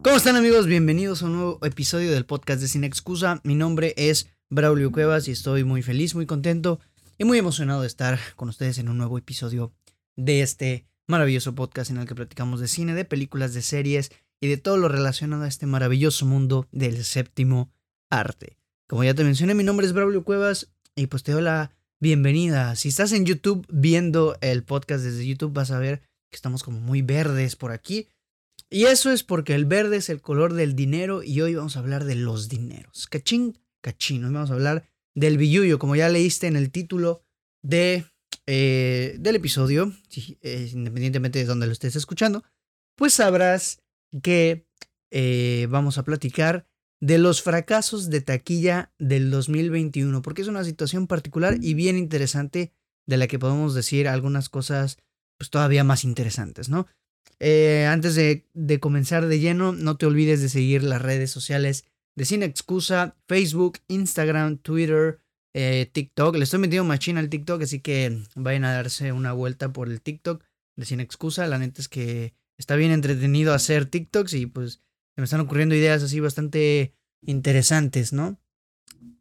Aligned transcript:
¿Cómo 0.00 0.16
están 0.16 0.36
amigos? 0.36 0.66
Bienvenidos 0.66 1.22
a 1.22 1.26
un 1.26 1.32
nuevo 1.32 1.58
episodio 1.66 2.12
del 2.12 2.24
podcast 2.24 2.60
de 2.60 2.68
Sin 2.68 2.84
Excusa. 2.84 3.40
Mi 3.42 3.56
nombre 3.56 3.94
es 3.96 4.28
Braulio 4.48 4.92
Cuevas 4.92 5.26
y 5.26 5.32
estoy 5.32 5.64
muy 5.64 5.82
feliz, 5.82 6.14
muy 6.14 6.24
contento 6.24 6.78
y 7.18 7.24
muy 7.24 7.36
emocionado 7.36 7.80
de 7.80 7.88
estar 7.88 8.20
con 8.36 8.48
ustedes 8.48 8.78
en 8.78 8.88
un 8.88 8.96
nuevo 8.96 9.18
episodio 9.18 9.72
de 10.14 10.42
este 10.42 10.86
maravilloso 11.08 11.56
podcast 11.56 11.90
en 11.90 11.98
el 11.98 12.06
que 12.06 12.14
platicamos 12.14 12.60
de 12.60 12.68
cine, 12.68 12.94
de 12.94 13.04
películas, 13.04 13.54
de 13.54 13.62
series 13.62 14.12
y 14.40 14.46
de 14.46 14.56
todo 14.56 14.76
lo 14.76 14.88
relacionado 14.88 15.42
a 15.42 15.48
este 15.48 15.66
maravilloso 15.66 16.26
mundo 16.26 16.68
del 16.70 17.04
séptimo 17.04 17.72
arte. 18.08 18.56
Como 18.86 19.02
ya 19.02 19.14
te 19.14 19.24
mencioné, 19.24 19.54
mi 19.54 19.64
nombre 19.64 19.84
es 19.84 19.92
Braulio 19.92 20.22
Cuevas 20.22 20.70
y 20.94 21.08
pues 21.08 21.24
te 21.24 21.32
doy 21.32 21.42
la 21.42 21.72
bienvenida. 21.98 22.76
Si 22.76 22.88
estás 22.88 23.12
en 23.12 23.26
YouTube 23.26 23.66
viendo 23.68 24.38
el 24.42 24.62
podcast 24.62 25.02
desde 25.02 25.26
YouTube 25.26 25.52
vas 25.52 25.72
a 25.72 25.80
ver 25.80 26.02
que 26.30 26.36
estamos 26.36 26.62
como 26.62 26.78
muy 26.78 27.02
verdes 27.02 27.56
por 27.56 27.72
aquí. 27.72 28.08
Y 28.70 28.84
eso 28.84 29.10
es 29.10 29.22
porque 29.22 29.54
el 29.54 29.64
verde 29.64 29.96
es 29.96 30.08
el 30.10 30.20
color 30.20 30.52
del 30.52 30.76
dinero 30.76 31.22
y 31.22 31.40
hoy 31.40 31.54
vamos 31.54 31.76
a 31.76 31.80
hablar 31.80 32.04
de 32.04 32.16
los 32.16 32.48
dineros. 32.48 33.06
Cachín, 33.06 33.58
cachín. 33.80 34.24
Hoy 34.24 34.32
vamos 34.32 34.50
a 34.50 34.54
hablar 34.54 34.88
del 35.14 35.38
billuyo, 35.38 35.78
como 35.78 35.96
ya 35.96 36.08
leíste 36.08 36.46
en 36.46 36.56
el 36.56 36.70
título 36.70 37.22
de, 37.62 38.04
eh, 38.46 39.16
del 39.18 39.36
episodio, 39.36 39.92
eh, 40.42 40.70
independientemente 40.72 41.38
de 41.38 41.44
donde 41.44 41.66
lo 41.66 41.72
estés 41.72 41.96
escuchando, 41.96 42.44
pues 42.96 43.14
sabrás 43.14 43.80
que 44.22 44.66
eh, 45.10 45.66
vamos 45.70 45.98
a 45.98 46.04
platicar 46.04 46.66
de 47.00 47.18
los 47.18 47.42
fracasos 47.42 48.10
de 48.10 48.20
taquilla 48.20 48.92
del 48.98 49.30
2021, 49.30 50.20
porque 50.22 50.42
es 50.42 50.48
una 50.48 50.64
situación 50.64 51.06
particular 51.06 51.58
y 51.60 51.74
bien 51.74 51.96
interesante 51.96 52.72
de 53.06 53.16
la 53.16 53.26
que 53.28 53.38
podemos 53.38 53.74
decir 53.74 54.08
algunas 54.08 54.48
cosas 54.48 54.98
pues 55.38 55.50
todavía 55.50 55.84
más 55.84 56.04
interesantes, 56.04 56.68
¿no? 56.68 56.86
Eh, 57.40 57.86
antes 57.88 58.14
de, 58.14 58.44
comenzar 58.80 59.26
de 59.26 59.38
lleno, 59.38 59.72
no 59.72 59.96
te 59.96 60.06
olvides 60.06 60.40
de 60.40 60.48
seguir 60.48 60.82
las 60.82 61.02
redes 61.02 61.30
sociales 61.30 61.84
de 62.16 62.24
Sin 62.24 62.42
Excusa, 62.42 63.16
Facebook, 63.28 63.78
Instagram, 63.88 64.58
Twitter, 64.58 65.20
eh, 65.54 65.88
TikTok. 65.92 66.36
Le 66.36 66.44
estoy 66.44 66.58
metiendo 66.60 66.84
machina 66.84 67.20
al 67.20 67.28
TikTok, 67.28 67.62
así 67.62 67.80
que 67.80 68.22
vayan 68.34 68.64
a 68.64 68.72
darse 68.72 69.12
una 69.12 69.32
vuelta 69.32 69.72
por 69.72 69.88
el 69.88 70.00
TikTok 70.00 70.42
de 70.76 70.84
Sin 70.84 71.00
Excusa. 71.00 71.46
La 71.46 71.58
neta 71.58 71.80
es 71.80 71.88
que 71.88 72.34
está 72.58 72.74
bien 72.76 72.90
entretenido 72.90 73.54
hacer 73.54 73.86
TikToks 73.86 74.34
y 74.34 74.46
pues 74.46 74.82
me 75.16 75.24
están 75.24 75.40
ocurriendo 75.40 75.74
ideas 75.74 76.02
así 76.02 76.20
bastante 76.20 76.94
interesantes, 77.22 78.12
¿no? 78.12 78.40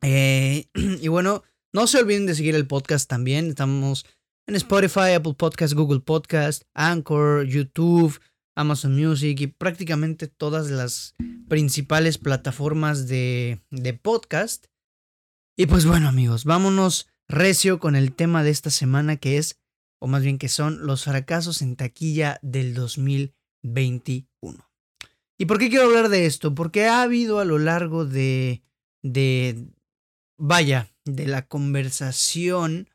Eh, 0.02 0.70
y 1.02 1.08
bueno, 1.08 1.44
no 1.74 1.88
se 1.88 2.00
olviden 2.00 2.26
de 2.26 2.36
seguir 2.36 2.56
el 2.56 2.68
podcast 2.68 3.10
también. 3.10 3.50
Estamos 3.50 4.06
en 4.48 4.56
Spotify, 4.56 5.14
Apple 5.16 5.34
Podcast, 5.34 5.74
Google 5.74 6.00
Podcast, 6.00 6.64
Anchor, 6.74 7.46
YouTube, 7.46 8.20
Amazon 8.56 8.96
Music 8.96 9.40
y 9.42 9.48
prácticamente 9.48 10.28
todas 10.28 10.72
las 10.72 11.16
principales 11.50 12.18
plataformas 12.18 13.08
de, 13.08 13.62
de 13.72 13.94
podcast. 13.94 14.68
Y 15.58 15.66
pues 15.66 15.86
bueno 15.86 16.08
amigos, 16.08 16.46
vámonos 16.46 17.10
recio 17.28 17.80
con 17.80 17.96
el 17.96 18.16
tema 18.16 18.44
de 18.44 18.52
esta 18.52 18.70
semana 18.70 19.18
que 19.18 19.38
es, 19.38 19.60
o 20.00 20.08
más 20.08 20.24
bien 20.24 20.38
que 20.38 20.48
son 20.48 20.86
los 20.86 21.04
fracasos 21.04 21.62
en 21.62 21.76
taquilla 21.76 22.40
del 22.42 22.74
2021. 22.74 24.28
¿Y 25.38 25.46
por 25.46 25.60
qué 25.60 25.70
quiero 25.70 25.86
hablar 25.86 26.08
de 26.08 26.26
esto? 26.26 26.56
Porque 26.56 26.86
ha 26.86 27.02
habido 27.02 27.40
a 27.40 27.46
lo 27.46 27.60
largo 27.60 28.06
de, 28.06 28.64
de, 29.04 29.68
vaya, 30.38 30.90
de 31.06 31.28
la 31.28 31.48
conversación 31.48 32.88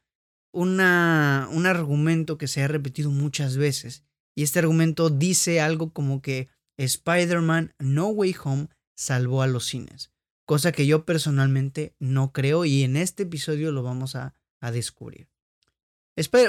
un 0.52 0.80
argumento 0.80 2.38
que 2.38 2.48
se 2.48 2.62
ha 2.62 2.68
repetido 2.68 3.10
muchas 3.10 3.56
veces. 3.56 4.04
Y 4.34 4.42
este 4.42 4.58
argumento 4.58 5.10
dice 5.10 5.60
algo 5.60 5.92
como 5.92 6.22
que 6.22 6.48
Spider-Man 6.78 7.74
No 7.78 8.08
Way 8.08 8.36
Home 8.44 8.68
salvó 8.94 9.42
a 9.42 9.46
los 9.46 9.66
cines. 9.66 10.10
Cosa 10.46 10.72
que 10.72 10.86
yo 10.86 11.04
personalmente 11.04 11.94
no 11.98 12.32
creo 12.32 12.64
y 12.64 12.82
en 12.82 12.96
este 12.96 13.24
episodio 13.24 13.72
lo 13.72 13.82
vamos 13.82 14.16
a, 14.16 14.34
a 14.60 14.70
descubrir. 14.70 15.28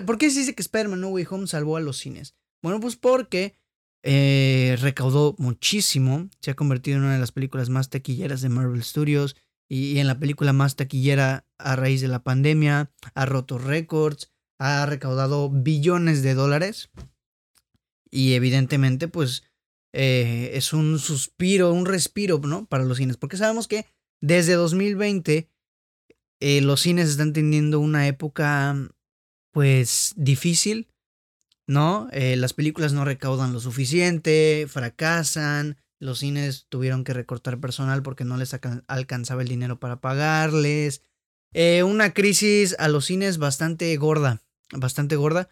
¿Por 0.06 0.17
qué 0.17 0.29
se 0.29 0.39
dice 0.39 0.56
que 0.56 0.61
Spider-Man 0.61 1.01
No 1.01 1.09
Way 1.09 1.27
Home 1.29 1.47
salvó 1.47 1.77
a 1.77 1.81
los 1.81 1.97
cines? 1.97 2.35
Bueno, 2.61 2.79
pues 2.79 2.95
porque 2.95 3.56
eh, 4.03 4.77
recaudó 4.81 5.35
muchísimo, 5.38 6.29
se 6.41 6.51
ha 6.51 6.56
convertido 6.56 6.97
en 6.97 7.03
una 7.03 7.13
de 7.13 7.19
las 7.19 7.31
películas 7.31 7.69
más 7.69 7.89
taquilleras 7.89 8.41
de 8.41 8.50
Marvel 8.50 8.83
Studios, 8.83 9.38
y, 9.69 10.00
en 10.00 10.07
la 10.07 10.19
película 10.19 10.53
más 10.53 10.75
taquillera 10.75 11.46
a 11.57 11.75
raíz 11.75 12.01
de 12.01 12.07
la 12.07 12.24
pandemia, 12.24 12.91
ha 13.13 13.25
roto 13.25 13.57
récords, 13.57 14.31
ha 14.59 14.85
recaudado 14.85 15.50
billones 15.50 16.24
de 16.24 16.34
dólares 16.34 16.90
y 18.09 18.34
evidentemente 18.34 19.07
pues 19.07 19.44
eh, 19.94 20.51
es 20.53 20.74
un 20.74 21.00
suspiro, 21.00 21.72
un 21.74 21.85
respiro, 21.85 22.40
¿no? 22.40 22.66
Para 22.66 22.84
los 22.84 22.97
cines, 22.97 23.18
porque 23.18 23.38
sabemos 23.38 23.68
que 23.68 23.85
desde 24.22 24.53
2020 24.53 25.50
eh, 26.40 26.62
los 26.62 26.81
cines 26.81 27.09
están 27.09 27.34
teniendo 27.34 27.80
una 27.80 28.07
época 28.07 28.75
pues 29.51 30.13
difícil, 30.16 30.88
¿no? 31.68 32.07
Eh, 32.12 32.35
las 32.35 32.53
películas 32.53 32.94
no 32.94 33.06
recaudan 33.06 33.53
lo 33.53 33.59
suficiente, 33.59 34.66
fracasan, 34.68 35.78
los 36.03 36.19
cines 36.19 36.65
tuvieron 36.67 37.03
que 37.03 37.13
recortar 37.13 37.59
personal 37.59 38.03
porque 38.03 38.25
no 38.25 38.35
les 38.35 38.53
alcanzaba 38.87 39.41
el 39.41 39.47
dinero 39.47 39.79
para 39.79 40.01
pagarles. 40.01 41.01
Eh, 41.53 41.83
una 41.83 42.13
crisis 42.13 42.75
a 42.77 42.89
los 42.89 43.05
cines 43.05 43.37
bastante 43.37 43.95
gorda, 43.95 44.41
bastante 44.73 45.15
gorda, 45.15 45.49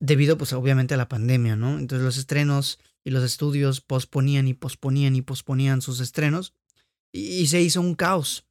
debido 0.00 0.36
pues 0.38 0.52
obviamente 0.52 0.94
a 0.94 0.96
la 0.96 1.08
pandemia, 1.08 1.54
¿no? 1.54 1.78
Entonces 1.78 2.04
los 2.04 2.16
estrenos 2.16 2.80
y 3.04 3.10
los 3.10 3.22
estudios 3.22 3.80
posponían 3.80 4.48
y 4.48 4.54
posponían 4.54 5.14
y 5.14 5.22
posponían 5.22 5.82
sus 5.82 6.00
estrenos 6.00 6.52
y, 7.12 7.46
se 7.46 7.60
hizo 7.62 7.80
un 7.80 7.94
caos. 7.94 8.44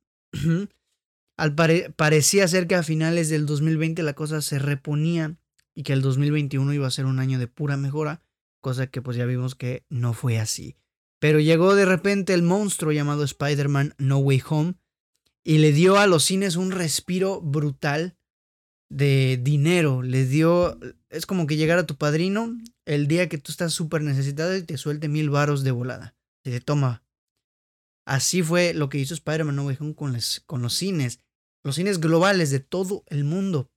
Al 1.37 1.53
parecía 1.95 2.47
ser 2.47 2.67
que 2.67 2.75
a 2.75 2.83
finales 2.83 3.29
del 3.29 3.45
2020 3.45 4.03
la 4.03 4.13
cosa 4.13 4.41
se 4.41 4.57
reponía 4.57 5.37
y 5.75 5.83
que 5.83 5.93
el 5.93 6.01
2021 6.01 6.73
iba 6.73 6.87
a 6.87 6.91
ser 6.91 7.05
un 7.05 7.19
año 7.19 7.39
de 7.39 7.47
pura 7.47 7.75
mejora 7.75 8.21
cosa 8.67 8.87
que 8.87 9.01
pues 9.01 9.15
ya 9.15 9.25
vimos 9.25 9.55
que 9.55 9.85
no 9.89 10.11
fue 10.11 10.39
así. 10.39 10.75
Pero 11.21 11.39
llegó 11.39 11.73
de 11.73 11.85
repente 11.85 12.33
el 12.33 12.43
monstruo 12.43 12.91
llamado 12.91 13.23
Spider-Man 13.23 13.95
No 13.97 14.17
Way 14.17 14.43
Home 14.49 14.73
y 15.45 15.59
le 15.59 15.71
dio 15.71 15.97
a 15.97 16.05
los 16.05 16.25
cines 16.25 16.57
un 16.57 16.71
respiro 16.71 17.39
brutal 17.39 18.17
de 18.91 19.39
dinero. 19.41 20.01
Le 20.01 20.25
dio, 20.25 20.77
es 21.09 21.25
como 21.25 21.47
que 21.47 21.55
llegara 21.55 21.87
tu 21.87 21.95
padrino 21.95 22.57
el 22.85 23.07
día 23.07 23.29
que 23.29 23.37
tú 23.37 23.53
estás 23.53 23.71
súper 23.71 24.01
necesitado 24.01 24.53
y 24.57 24.63
te 24.63 24.77
suelte 24.77 25.07
mil 25.07 25.29
varos 25.29 25.63
de 25.63 25.71
volada. 25.71 26.17
Y 26.43 26.51
te 26.51 26.59
toma. 26.59 27.05
Así 28.05 28.43
fue 28.43 28.73
lo 28.73 28.89
que 28.89 28.97
hizo 28.97 29.13
Spider-Man 29.13 29.55
No 29.55 29.65
Way 29.65 29.77
Home 29.79 29.95
con, 29.95 30.17
con 30.45 30.61
los 30.61 30.73
cines. 30.73 31.21
Los 31.63 31.75
cines 31.75 32.01
globales 32.01 32.51
de 32.51 32.59
todo 32.59 33.05
el 33.07 33.23
mundo. 33.23 33.71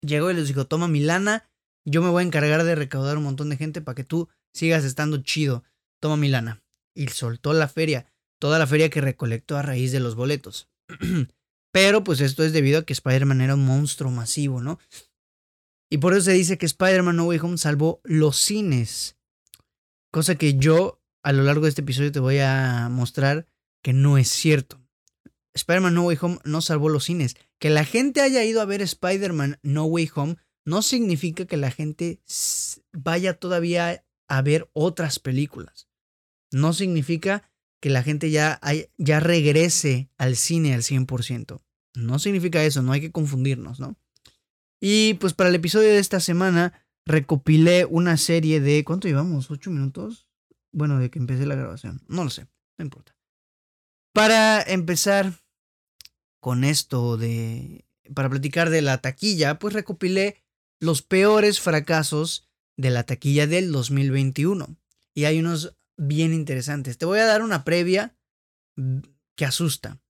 Llegó 0.00 0.30
y 0.30 0.34
les 0.34 0.46
dijo, 0.46 0.68
toma 0.68 0.86
mi 0.86 1.00
lana 1.00 1.51
yo 1.84 2.02
me 2.02 2.10
voy 2.10 2.22
a 2.22 2.26
encargar 2.26 2.64
de 2.64 2.74
recaudar 2.74 3.16
un 3.16 3.24
montón 3.24 3.48
de 3.48 3.56
gente 3.56 3.80
para 3.80 3.94
que 3.94 4.04
tú 4.04 4.28
sigas 4.52 4.84
estando 4.84 5.22
chido. 5.22 5.64
Toma 6.00 6.16
mi 6.16 6.28
lana. 6.28 6.62
Y 6.94 7.08
soltó 7.08 7.52
la 7.52 7.68
feria, 7.68 8.06
toda 8.38 8.58
la 8.58 8.66
feria 8.66 8.90
que 8.90 9.00
recolectó 9.00 9.56
a 9.56 9.62
raíz 9.62 9.92
de 9.92 10.00
los 10.00 10.14
boletos. 10.14 10.68
Pero 11.72 12.04
pues 12.04 12.20
esto 12.20 12.44
es 12.44 12.52
debido 12.52 12.80
a 12.80 12.84
que 12.84 12.92
Spider-Man 12.92 13.40
era 13.40 13.54
un 13.54 13.64
monstruo 13.64 14.10
masivo, 14.10 14.60
¿no? 14.60 14.78
Y 15.90 15.98
por 15.98 16.12
eso 16.12 16.22
se 16.22 16.32
dice 16.32 16.58
que 16.58 16.66
Spider-Man 16.66 17.16
No 17.16 17.24
Way 17.24 17.38
Home 17.40 17.58
salvó 17.58 18.00
los 18.04 18.36
cines. 18.36 19.16
Cosa 20.10 20.34
que 20.34 20.54
yo 20.54 21.00
a 21.22 21.32
lo 21.32 21.42
largo 21.42 21.64
de 21.64 21.70
este 21.70 21.82
episodio 21.82 22.12
te 22.12 22.20
voy 22.20 22.38
a 22.38 22.88
mostrar 22.90 23.46
que 23.82 23.92
no 23.92 24.18
es 24.18 24.28
cierto. 24.28 24.80
Spider-Man 25.54 25.94
No 25.94 26.04
Way 26.04 26.18
Home 26.20 26.38
no 26.44 26.60
salvó 26.60 26.88
los 26.88 27.04
cines. 27.04 27.36
Que 27.58 27.70
la 27.70 27.84
gente 27.84 28.20
haya 28.20 28.44
ido 28.44 28.60
a 28.60 28.66
ver 28.66 28.82
Spider-Man 28.82 29.58
No 29.62 29.84
Way 29.84 30.10
Home 30.14 30.36
no 30.64 30.82
significa 30.82 31.46
que 31.46 31.56
la 31.56 31.70
gente 31.70 32.20
vaya 32.92 33.38
todavía 33.38 34.04
a 34.28 34.42
ver 34.42 34.70
otras 34.72 35.18
películas. 35.18 35.88
No 36.50 36.72
significa 36.72 37.50
que 37.80 37.90
la 37.90 38.02
gente 38.02 38.30
ya, 38.30 38.60
ya 38.96 39.20
regrese 39.20 40.08
al 40.16 40.36
cine 40.36 40.74
al 40.74 40.82
100%. 40.82 41.60
No 41.94 42.18
significa 42.18 42.62
eso, 42.64 42.82
no 42.82 42.92
hay 42.92 43.00
que 43.00 43.12
confundirnos, 43.12 43.80
¿no? 43.80 43.96
Y 44.80 45.14
pues 45.14 45.34
para 45.34 45.50
el 45.50 45.56
episodio 45.56 45.88
de 45.88 45.98
esta 45.98 46.20
semana 46.20 46.72
recopilé 47.04 47.84
una 47.84 48.16
serie 48.16 48.60
de... 48.60 48.84
¿Cuánto 48.84 49.08
llevamos? 49.08 49.50
¿Ocho 49.50 49.70
minutos? 49.70 50.28
Bueno, 50.72 50.98
de 50.98 51.10
que 51.10 51.18
empecé 51.18 51.46
la 51.46 51.54
grabación. 51.54 52.02
No 52.08 52.24
lo 52.24 52.30
sé, 52.30 52.46
no 52.78 52.84
importa. 52.84 53.16
Para 54.12 54.62
empezar 54.62 55.32
con 56.40 56.64
esto 56.64 57.16
de... 57.16 57.84
Para 58.14 58.28
platicar 58.28 58.70
de 58.70 58.82
la 58.82 58.98
taquilla, 58.98 59.58
pues 59.58 59.74
recopilé 59.74 60.41
los 60.82 61.02
peores 61.02 61.60
fracasos 61.60 62.50
de 62.76 62.90
la 62.90 63.04
taquilla 63.04 63.46
del 63.46 63.70
2021. 63.70 64.76
Y 65.14 65.24
hay 65.26 65.38
unos 65.38 65.76
bien 65.96 66.34
interesantes. 66.34 66.98
Te 66.98 67.06
voy 67.06 67.20
a 67.20 67.26
dar 67.26 67.42
una 67.42 67.62
previa 67.62 68.16
que 69.36 69.44
asusta. 69.44 70.02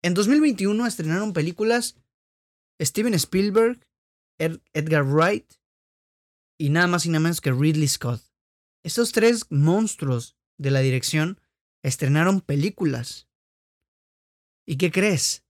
En 0.00 0.14
2021 0.14 0.86
estrenaron 0.86 1.32
películas 1.32 1.96
Steven 2.80 3.14
Spielberg, 3.14 3.84
Edgar 4.38 5.04
Wright 5.04 5.52
y 6.60 6.70
nada 6.70 6.86
más 6.86 7.04
y 7.04 7.08
nada 7.08 7.20
menos 7.20 7.40
que 7.40 7.50
Ridley 7.50 7.88
Scott. 7.88 8.22
Estos 8.84 9.10
tres 9.10 9.50
monstruos 9.50 10.36
de 10.58 10.70
la 10.70 10.78
dirección 10.78 11.40
estrenaron 11.82 12.40
películas. 12.40 13.28
¿Y 14.64 14.76
qué 14.76 14.92
crees? 14.92 15.44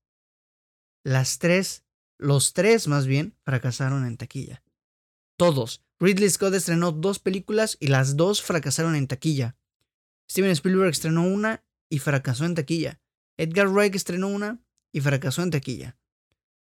Las 1.05 1.39
tres, 1.39 1.85
los 2.23 2.53
tres 2.53 2.89
más 2.89 3.07
bien, 3.07 3.37
fracasaron 3.45 4.07
en 4.07 4.17
taquilla. 4.17 4.63
Todos. 5.37 5.83
Ridley 6.01 6.31
Scott 6.31 6.55
estrenó 6.55 6.93
dos 6.93 7.19
películas 7.19 7.77
y 7.81 7.89
las 7.89 8.17
dos 8.17 8.43
fracasaron 8.43 8.97
en 8.97 9.07
taquilla. 9.07 9.57
Steven 10.31 10.51
Spielberg 10.51 10.91
estrenó 10.91 11.25
una 11.25 11.65
y 11.91 11.99
fracasó 11.99 12.45
en 12.45 12.55
taquilla. 12.55 13.01
Edgar 13.37 13.69
Wright 13.69 13.95
estrenó 13.95 14.29
una 14.29 14.61
y 14.93 15.01
fracasó 15.01 15.43
en 15.43 15.51
taquilla. 15.51 15.97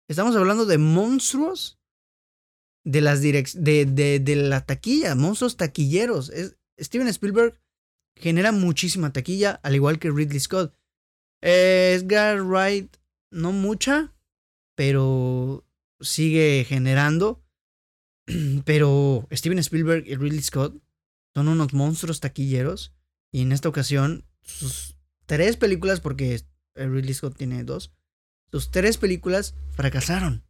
Estamos 0.09 0.37
hablando 0.37 0.67
de 0.67 0.79
monstruos 0.79 1.79
de, 2.85 3.01
las 3.01 3.23
de, 3.23 3.47
de, 3.87 4.37
la 4.37 4.65
taquilla, 4.67 5.15
monstruos 5.15 5.56
taquilleros. 5.56 6.31
Steven 6.79 7.09
Spielberg 7.09 7.59
genera 8.17 8.53
muchísima 8.53 9.12
taquilla, 9.12 9.61
al 9.62 9.75
igual 9.75 9.99
que 9.99 10.11
Ridley 10.11 10.41
Scott. 10.41 10.75
Edgar 11.41 12.43
Wright, 12.43 12.97
no 13.31 13.53
mucha, 13.53 14.12
pero 14.75 15.67
sigue 16.00 16.65
generando. 16.69 17.43
Pero 18.65 19.29
Steven 19.31 19.59
Spielberg 19.59 20.06
y 20.06 20.15
Ridley 20.15 20.41
Scott 20.41 20.75
son 21.35 21.49
unos 21.49 21.75
monstruos 21.75 22.21
taquilleros. 22.21 22.94
Y 23.31 23.43
en 23.43 23.53
esta 23.53 23.69
ocasión, 23.69 24.25
sus 24.43 24.97
tres 25.26 25.59
películas, 25.59 26.00
porque 26.00 26.41
Ridley 26.75 27.12
Scott 27.12 27.37
tiene 27.37 27.65
dos, 27.65 27.93
sus 28.50 28.71
tres 28.71 28.99
películas 28.99 29.55
fracasaron. 29.73 30.44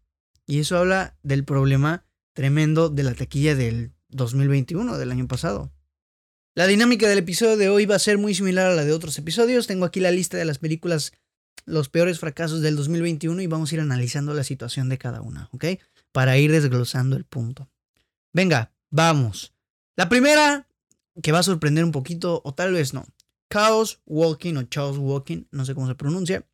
Y 0.47 0.61
eso 0.61 0.77
habla 0.79 1.19
del 1.23 1.44
problema 1.44 2.06
tremendo 2.35 2.91
de 2.91 3.03
la 3.03 3.15
taquilla 3.15 3.55
del 3.55 3.94
2021, 4.11 4.99
del 4.99 5.11
año 5.11 5.27
pasado. 5.27 5.73
La 6.55 6.67
dinámica 6.67 7.09
del 7.09 7.19
episodio 7.19 7.56
de 7.56 7.69
hoy 7.69 7.87
va 7.87 7.97
a 7.97 8.00
ser 8.00 8.19
muy 8.19 8.35
similar 8.35 8.70
a 8.70 8.75
la 8.75 8.85
de 8.85 8.93
otros 8.93 9.19
episodios. 9.19 9.67
Tengo 9.67 9.85
aquí 9.85 10.00
la 10.00 10.11
lista 10.11 10.37
de 10.37 10.44
las 10.44 10.59
películas, 10.59 11.12
los 11.67 11.89
peores 11.89 12.19
fracasos 12.21 12.61
del 12.61 12.77
2021 12.77 13.41
y 13.43 13.47
vamos 13.47 13.71
a 13.71 13.75
ir 13.75 13.81
analizando 13.81 14.35
la 14.35 14.45
situación 14.45 14.89
de 14.89 14.99
cada 14.99 15.21
una, 15.21 15.49
¿ok? 15.53 15.65
Para 16.12 16.37
ir 16.39 16.53
desglosando 16.53 17.17
el 17.17 17.25
punto. 17.25 17.71
Venga, 18.33 18.73
vamos. 18.91 19.55
La 19.97 20.09
primera, 20.09 20.69
que 21.23 21.33
va 21.33 21.39
a 21.39 21.45
sorprender 21.45 21.85
un 21.85 21.93
poquito, 21.93 22.43
o 22.45 22.55
tal 22.55 22.73
vez 22.73 22.93
no. 22.93 23.06
Chaos 23.51 24.01
Walking 24.06 24.56
o 24.56 24.65
Chaos 24.65 24.99
Walking, 24.99 25.45
no 25.51 25.65
sé 25.65 25.75
cómo 25.75 25.87
se 25.87 25.95
pronuncia. 25.95 26.47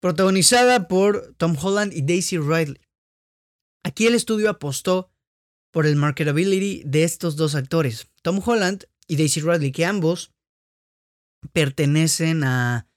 Protagonizada 0.00 0.86
por 0.86 1.34
Tom 1.36 1.56
Holland 1.60 1.92
y 1.92 2.02
Daisy 2.02 2.38
Ridley. 2.38 2.80
Aquí 3.84 4.06
el 4.06 4.14
estudio 4.14 4.50
apostó 4.50 5.10
por 5.72 5.86
el 5.86 5.96
marketability 5.96 6.82
de 6.84 7.04
estos 7.04 7.36
dos 7.36 7.54
actores, 7.54 8.08
Tom 8.22 8.40
Holland 8.44 8.84
y 9.06 9.16
Daisy 9.16 9.40
Ridley, 9.40 9.72
que 9.72 9.84
ambos 9.84 10.32
pertenecen 11.52 12.44
a, 12.44 12.87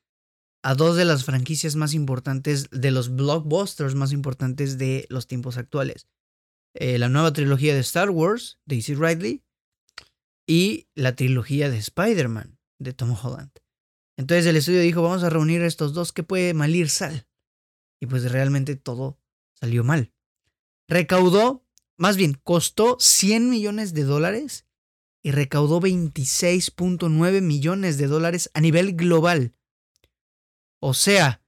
a 0.63 0.75
dos 0.75 0.95
de 0.95 1.05
las 1.05 1.25
franquicias 1.25 1.75
más 1.75 1.93
importantes, 1.93 2.69
de 2.71 2.91
los 2.91 3.15
blockbusters 3.15 3.95
más 3.95 4.11
importantes 4.11 4.77
de 4.77 5.05
los 5.09 5.27
tiempos 5.27 5.57
actuales. 5.57 6.07
Eh, 6.73 6.97
la 6.97 7.09
nueva 7.09 7.33
trilogía 7.33 7.73
de 7.73 7.79
Star 7.81 8.09
Wars, 8.09 8.59
Daisy 8.65 8.95
Ridley, 8.95 9.43
y 10.47 10.87
la 10.95 11.15
trilogía 11.15 11.69
de 11.69 11.77
Spider-Man, 11.77 12.59
de 12.79 12.93
Tom 12.93 13.15
Holland. 13.21 13.51
Entonces 14.17 14.45
el 14.45 14.55
estudio 14.55 14.81
dijo, 14.81 15.01
vamos 15.01 15.23
a 15.23 15.29
reunir 15.29 15.61
estos 15.61 15.93
dos, 15.93 16.11
que 16.11 16.23
puede 16.23 16.53
malir 16.53 16.89
sal? 16.89 17.27
Y 17.99 18.07
pues 18.07 18.29
realmente 18.31 18.75
todo 18.75 19.17
salió 19.53 19.83
mal. 19.83 20.13
Recaudó, 20.87 21.65
más 21.97 22.17
bien, 22.17 22.39
costó 22.43 22.97
100 22.99 23.49
millones 23.49 23.93
de 23.93 24.03
dólares 24.03 24.65
y 25.23 25.31
recaudó 25.31 25.79
26.9 25.79 27.41
millones 27.41 27.97
de 27.97 28.07
dólares 28.07 28.49
a 28.53 28.61
nivel 28.61 28.95
global. 28.95 29.53
O 30.81 30.93
sea, 30.93 31.43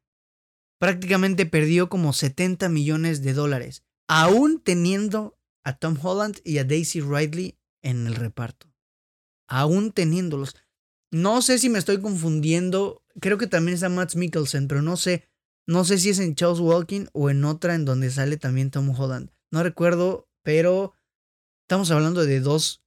prácticamente 0.80 1.46
perdió 1.46 1.90
como 1.90 2.14
70 2.14 2.70
millones 2.70 3.24
de 3.24 3.34
dólares, 3.34 3.84
aún 4.08 4.62
teniendo 4.62 5.38
a 5.64 5.78
Tom 5.78 5.98
Holland 6.02 6.40
y 6.44 6.60
a 6.60 6.64
Daisy 6.64 7.02
Ridley 7.02 7.58
en 7.82 8.08
el 8.08 8.16
reparto. 8.16 8.68
Aún 9.48 9.92
teniéndolos. 9.92 10.56
No 11.12 11.42
sé 11.42 11.58
si 11.58 11.70
me 11.70 11.80
estoy 11.80 12.02
confundiendo. 12.02 13.04
Creo 13.20 13.38
que 13.38 13.48
también 13.48 13.76
está 13.76 13.90
Matt 13.90 14.16
Mikkelsen, 14.16 14.68
pero 14.68 14.82
no 14.82 14.98
sé. 14.98 15.30
No 15.68 15.86
sé 15.86 15.98
si 15.98 16.10
es 16.10 16.20
en 16.20 16.36
Charles 16.36 16.60
Walking 16.60 17.06
o 17.14 17.30
en 17.30 17.46
otra 17.46 17.76
en 17.76 17.86
donde 17.86 18.12
sale 18.12 18.38
también 18.38 18.72
Tom 18.72 18.90
Holland. 18.90 19.32
No 19.52 19.64
recuerdo, 19.64 20.28
pero 20.44 20.94
estamos 21.64 21.92
hablando 21.92 22.26
de 22.26 22.40
dos. 22.40 22.84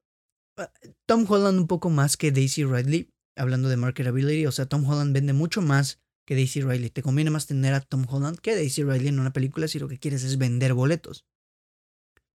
Ah, 0.59 0.73
Tom 1.07 1.25
Holland 1.29 1.59
un 1.59 1.67
poco 1.67 1.89
más 1.91 2.17
que 2.17 2.33
Daisy 2.33 2.65
Ridley, 2.65 3.11
hablando 3.37 3.69
de 3.69 3.77
marketability. 3.77 4.47
O 4.47 4.53
sea, 4.53 4.67
Tom 4.67 4.85
Holland 4.85 5.15
vende 5.15 5.33
mucho 5.33 5.63
más 5.63 6.01
que 6.27 6.35
Daisy 6.35 6.61
Ridley. 6.61 6.91
Te 6.91 7.03
conviene 7.03 7.31
más 7.31 7.47
tener 7.47 7.73
a 7.73 7.81
Tom 7.81 8.05
Holland 8.09 8.39
que 8.41 8.55
Daisy 8.55 8.83
Ridley 8.83 9.09
en 9.09 9.21
una 9.21 9.33
película 9.33 9.69
si 9.69 9.79
lo 9.79 9.89
que 9.89 9.99
quieres 9.99 10.25
es 10.25 10.37
vender 10.37 10.75
boletos. 10.75 11.25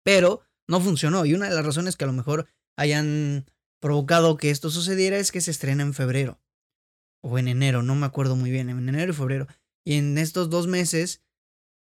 Pero 0.03 0.44
no 0.68 0.80
funcionó. 0.80 1.25
Y 1.25 1.33
una 1.33 1.50
de 1.50 1.56
las 1.56 1.65
razones 1.65 1.97
que 1.97 2.06
a 2.06 2.07
lo 2.07 2.13
mejor 2.13 2.47
hayan 2.77 3.45
provocado 3.81 4.38
que 4.38 4.51
esto 4.51 4.69
sucediera 4.69 5.18
es 5.18 5.31
que 5.31 5.41
se 5.41 5.51
estrena 5.51 5.83
en 5.83 5.94
febrero. 5.94 6.39
O 7.21 7.38
en 7.38 7.50
enero, 7.50 7.83
no 7.83 7.95
me 7.95 8.06
acuerdo 8.06 8.38
muy 8.38 8.51
bien, 8.51 8.69
en 8.69 8.88
enero 8.88 9.12
y 9.12 9.15
febrero. 9.15 9.47
Y 9.83 9.95
en 9.95 10.18
estos 10.18 10.50
dos 10.50 10.68
meses, 10.68 11.21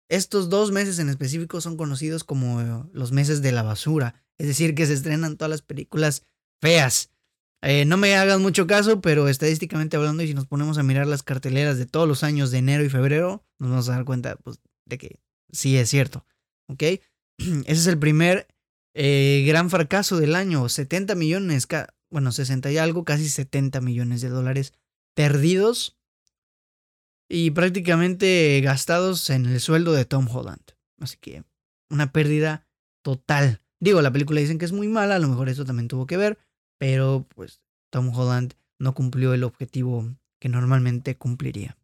estos 0.09 0.51
dos 0.51 0.71
meses 0.71 0.99
en 0.99 1.09
específico 1.09 1.61
son 1.61 1.77
conocidos 1.77 2.23
como 2.23 2.89
los 2.93 3.11
meses 3.11 3.43
de 3.43 3.53
la 3.53 3.63
basura. 3.63 4.23
Es 4.39 4.47
decir, 4.47 4.75
que 4.75 4.87
se 4.87 4.93
estrenan 4.93 5.37
todas 5.37 5.51
las 5.51 5.63
películas 5.63 6.23
feas. 6.61 7.11
Eh, 7.63 7.85
no 7.85 7.97
me 7.97 8.15
hagan 8.17 8.43
mucho 8.43 8.67
caso, 8.67 9.01
pero 9.01 9.29
estadísticamente 9.29 9.97
hablando, 9.97 10.23
y 10.23 10.29
si 10.29 10.35
nos 10.35 10.47
ponemos 10.47 10.79
a 10.79 10.83
mirar 10.83 11.07
las 11.07 11.23
carteleras 11.23 11.79
de 11.79 11.87
todos 11.87 12.07
los 12.07 12.23
años 12.23 12.51
de 12.51 12.59
enero 12.59 12.85
y 12.85 12.89
febrero, 12.89 13.45
nos 13.59 13.71
vamos 13.71 13.89
a 13.89 13.93
dar 13.93 14.05
cuenta 14.05 14.37
pues, 14.37 14.61
de 14.85 14.99
que 14.99 15.21
sí 15.51 15.77
es 15.77 15.89
cierto. 15.89 16.25
¿Ok? 16.69 16.83
Ese 17.39 17.63
es 17.67 17.87
el 17.87 17.99
primer 17.99 18.47
eh, 18.95 19.45
gran 19.47 19.71
fracaso 19.71 20.19
del 20.19 20.35
año. 20.35 20.69
70 20.69 21.15
millones, 21.15 21.67
bueno, 22.11 22.33
60 22.33 22.71
y 22.71 22.79
algo, 22.79 23.05
casi 23.05 23.29
70 23.29 23.81
millones 23.81 24.21
de 24.21 24.29
dólares 24.29 24.73
perdidos 25.15 25.97
y 27.29 27.51
prácticamente 27.51 28.61
gastados 28.63 29.29
en 29.31 29.47
el 29.47 29.61
sueldo 29.61 29.93
de 29.93 30.05
Tom 30.05 30.29
Holland. 30.29 30.63
Así 31.01 31.17
que 31.19 31.45
una 31.91 32.13
pérdida 32.13 32.67
total. 33.03 33.63
Digo, 33.81 34.03
la 34.03 34.13
película 34.13 34.41
dicen 34.41 34.59
que 34.59 34.65
es 34.65 34.73
muy 34.73 34.89
mala, 34.89 35.17
a 35.17 35.19
lo 35.19 35.29
mejor 35.29 35.49
eso 35.49 35.65
también 35.65 35.89
tuvo 35.89 36.07
que 36.07 36.17
ver, 36.17 36.39
pero 36.79 37.27
pues 37.35 37.61
Tom 37.91 38.11
Holland 38.15 38.55
no 38.79 38.95
cumplió 38.95 39.35
el 39.35 39.45
objetivo 39.45 40.15
que 40.41 40.49
normalmente 40.49 41.17
cumpliría. 41.17 41.77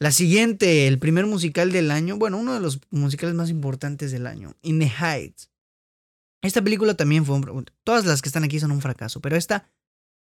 La 0.00 0.10
siguiente, 0.10 0.86
el 0.86 0.98
primer 0.98 1.26
musical 1.26 1.72
del 1.72 1.90
año, 1.90 2.16
bueno, 2.16 2.38
uno 2.38 2.54
de 2.54 2.60
los 2.60 2.80
musicales 2.90 3.34
más 3.34 3.50
importantes 3.50 4.12
del 4.12 4.26
año, 4.26 4.54
In 4.62 4.78
the 4.78 4.90
Heights. 4.90 5.50
Esta 6.42 6.62
película 6.62 6.94
también 6.94 7.24
fue 7.24 7.36
un... 7.36 7.66
Todas 7.84 8.04
las 8.04 8.20
que 8.20 8.28
están 8.28 8.44
aquí 8.44 8.60
son 8.60 8.70
un 8.70 8.82
fracaso, 8.82 9.20
pero 9.20 9.36
esta 9.36 9.66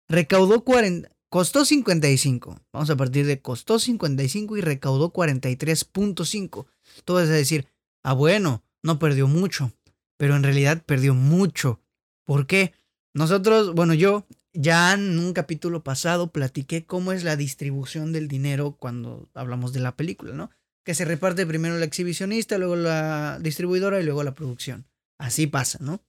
recaudó 0.08 0.64
40... 0.64 1.10
Costó 1.30 1.66
55. 1.66 2.58
Vamos 2.72 2.88
a 2.88 2.96
partir 2.96 3.26
de 3.26 3.42
costó 3.42 3.78
55 3.78 4.56
y 4.56 4.62
recaudó 4.62 5.12
43.5. 5.12 6.66
Tú 7.04 7.14
vas 7.14 7.28
a 7.28 7.32
decir, 7.32 7.68
ah 8.02 8.14
bueno, 8.14 8.62
no 8.82 8.98
perdió 8.98 9.28
mucho, 9.28 9.72
pero 10.16 10.36
en 10.36 10.42
realidad 10.42 10.82
perdió 10.86 11.14
mucho. 11.14 11.80
¿Por 12.24 12.46
qué? 12.46 12.72
Nosotros, 13.18 13.74
bueno, 13.74 13.94
yo 13.94 14.28
ya 14.52 14.92
en 14.92 15.18
un 15.18 15.32
capítulo 15.32 15.82
pasado 15.82 16.30
platiqué 16.30 16.86
cómo 16.86 17.10
es 17.10 17.24
la 17.24 17.34
distribución 17.34 18.12
del 18.12 18.28
dinero 18.28 18.76
cuando 18.78 19.28
hablamos 19.34 19.72
de 19.72 19.80
la 19.80 19.96
película, 19.96 20.34
¿no? 20.34 20.50
Que 20.84 20.94
se 20.94 21.04
reparte 21.04 21.44
primero 21.44 21.76
la 21.78 21.84
exhibicionista, 21.84 22.58
luego 22.58 22.76
la 22.76 23.40
distribuidora 23.40 24.00
y 24.00 24.04
luego 24.04 24.22
la 24.22 24.36
producción. 24.36 24.86
Así 25.18 25.48
pasa, 25.48 25.80
¿no? 25.82 26.00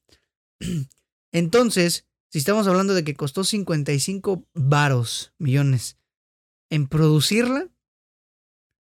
Entonces, 1.32 2.06
si 2.30 2.38
estamos 2.38 2.68
hablando 2.68 2.94
de 2.94 3.04
que 3.04 3.16
costó 3.16 3.44
55 3.44 4.46
varos 4.54 5.34
millones 5.39 5.98
en 6.70 6.88
producirla 6.88 7.70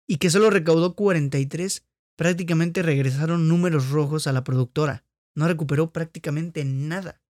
y 0.05 0.17
que 0.17 0.29
solo 0.29 0.51
recaudó 0.51 0.93
43, 0.93 1.83
prácticamente 2.15 2.83
regresaron 2.83 3.47
números 3.47 3.89
rojos 3.89 4.27
a 4.27 4.33
la 4.33 4.43
productora. 4.43 5.03
No 5.33 5.47
recuperó 5.47 5.91
prácticamente 5.91 6.63
nada. 6.63 7.22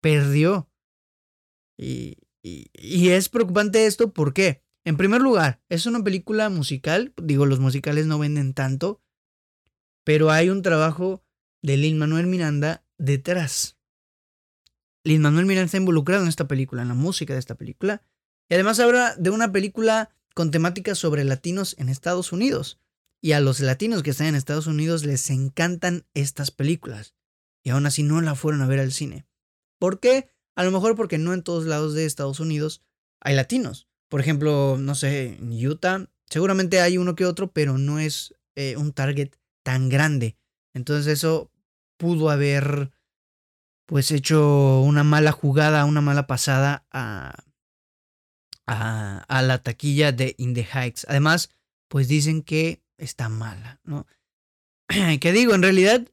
Perdió. 0.00 0.70
Y, 1.76 2.18
y, 2.42 3.08
es 3.10 3.28
preocupante 3.28 3.86
esto, 3.86 4.12
¿por 4.12 4.32
qué? 4.32 4.62
En 4.84 4.96
primer 4.96 5.20
lugar, 5.20 5.60
es 5.68 5.86
una 5.86 6.02
película 6.02 6.48
musical. 6.48 7.12
Digo, 7.22 7.46
los 7.46 7.60
musicales 7.60 8.06
no 8.06 8.18
venden 8.18 8.54
tanto. 8.54 9.02
Pero 10.04 10.30
hay 10.30 10.48
un 10.48 10.62
trabajo 10.62 11.22
de 11.62 11.76
Lin 11.76 11.98
Manuel 11.98 12.26
Miranda 12.26 12.84
detrás. 12.98 13.76
Lin 15.04 15.22
Manuel 15.22 15.46
Miranda 15.46 15.66
está 15.66 15.76
involucrado 15.76 16.22
en 16.22 16.28
esta 16.28 16.48
película, 16.48 16.82
en 16.82 16.88
la 16.88 16.94
música 16.94 17.34
de 17.34 17.40
esta 17.40 17.54
película. 17.54 18.02
Y 18.48 18.54
además 18.54 18.80
habla 18.80 19.14
de 19.16 19.30
una 19.30 19.52
película 19.52 20.10
con 20.34 20.50
temáticas 20.50 20.98
sobre 20.98 21.24
latinos 21.24 21.76
en 21.78 21.88
Estados 21.88 22.32
Unidos. 22.32 22.80
Y 23.20 23.32
a 23.32 23.40
los 23.40 23.60
latinos 23.60 24.02
que 24.02 24.10
están 24.10 24.28
en 24.28 24.34
Estados 24.34 24.66
Unidos 24.66 25.04
les 25.04 25.28
encantan 25.28 26.06
estas 26.14 26.50
películas. 26.50 27.14
Y 27.62 27.70
aún 27.70 27.84
así 27.84 28.02
no 28.02 28.20
la 28.22 28.34
fueron 28.34 28.62
a 28.62 28.66
ver 28.66 28.80
al 28.80 28.92
cine. 28.92 29.26
¿Por 29.80 29.98
qué? 29.98 30.30
A 30.54 30.62
lo 30.62 30.70
mejor 30.70 30.94
porque 30.94 31.18
no 31.18 31.34
en 31.34 31.42
todos 31.42 31.64
lados 31.64 31.94
de 31.94 32.04
Estados 32.04 32.38
Unidos 32.38 32.82
hay 33.20 33.34
latinos. 33.34 33.88
Por 34.08 34.20
ejemplo, 34.20 34.76
no 34.78 34.94
sé, 34.94 35.38
en 35.40 35.66
Utah 35.66 36.06
seguramente 36.28 36.80
hay 36.80 36.98
uno 36.98 37.16
que 37.16 37.26
otro, 37.26 37.50
pero 37.52 37.78
no 37.78 37.98
es 37.98 38.34
eh, 38.54 38.76
un 38.76 38.92
target 38.92 39.30
tan 39.64 39.88
grande. 39.88 40.36
Entonces 40.74 41.06
eso 41.08 41.50
pudo 41.96 42.30
haber 42.30 42.92
pues 43.86 44.12
hecho 44.12 44.80
una 44.82 45.02
mala 45.02 45.32
jugada, 45.32 45.84
una 45.84 46.00
mala 46.00 46.26
pasada 46.26 46.86
a, 46.92 47.34
a, 48.66 49.42
la 49.42 49.62
taquilla 49.62 50.12
de 50.12 50.34
In 50.38 50.54
the 50.54 50.66
Heights. 50.72 51.06
Además, 51.08 51.50
pues 51.88 52.06
dicen 52.06 52.42
que 52.42 52.82
está 52.98 53.28
mala, 53.28 53.80
¿no? 53.82 54.06
que 55.20 55.32
digo, 55.32 55.54
en 55.54 55.62
realidad, 55.62 56.06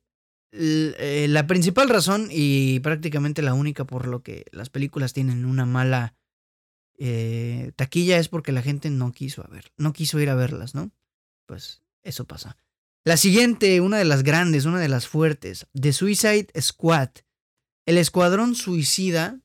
la 0.51 1.45
principal 1.45 1.89
razón 1.89 2.29
y 2.31 2.79
prácticamente 2.79 3.41
la 3.41 3.53
única 3.53 3.85
por 3.85 4.07
lo 4.07 4.23
que 4.23 4.45
las 4.51 4.69
películas 4.69 5.13
tienen 5.13 5.45
una 5.45 5.65
mala 5.65 6.15
eh, 6.97 7.73
taquilla 7.75 8.17
es 8.17 8.27
porque 8.27 8.51
la 8.51 8.63
gente 8.63 8.89
no 8.89 9.11
quiso 9.11 9.45
ver, 9.49 9.71
no 9.77 9.93
quiso 9.93 10.19
ir 10.19 10.29
a 10.29 10.35
verlas, 10.35 10.73
¿no? 10.73 10.91
Pues 11.45 11.83
eso 12.03 12.25
pasa. 12.25 12.57
La 13.05 13.17
siguiente, 13.17 13.81
una 13.81 13.97
de 13.97 14.05
las 14.05 14.23
grandes, 14.23 14.65
una 14.65 14.79
de 14.79 14.89
las 14.89 15.07
fuertes, 15.07 15.67
The 15.79 15.93
Suicide 15.93 16.47
Squad. 16.59 17.09
El 17.85 17.99
escuadrón 17.99 18.55
suicida 18.55 19.39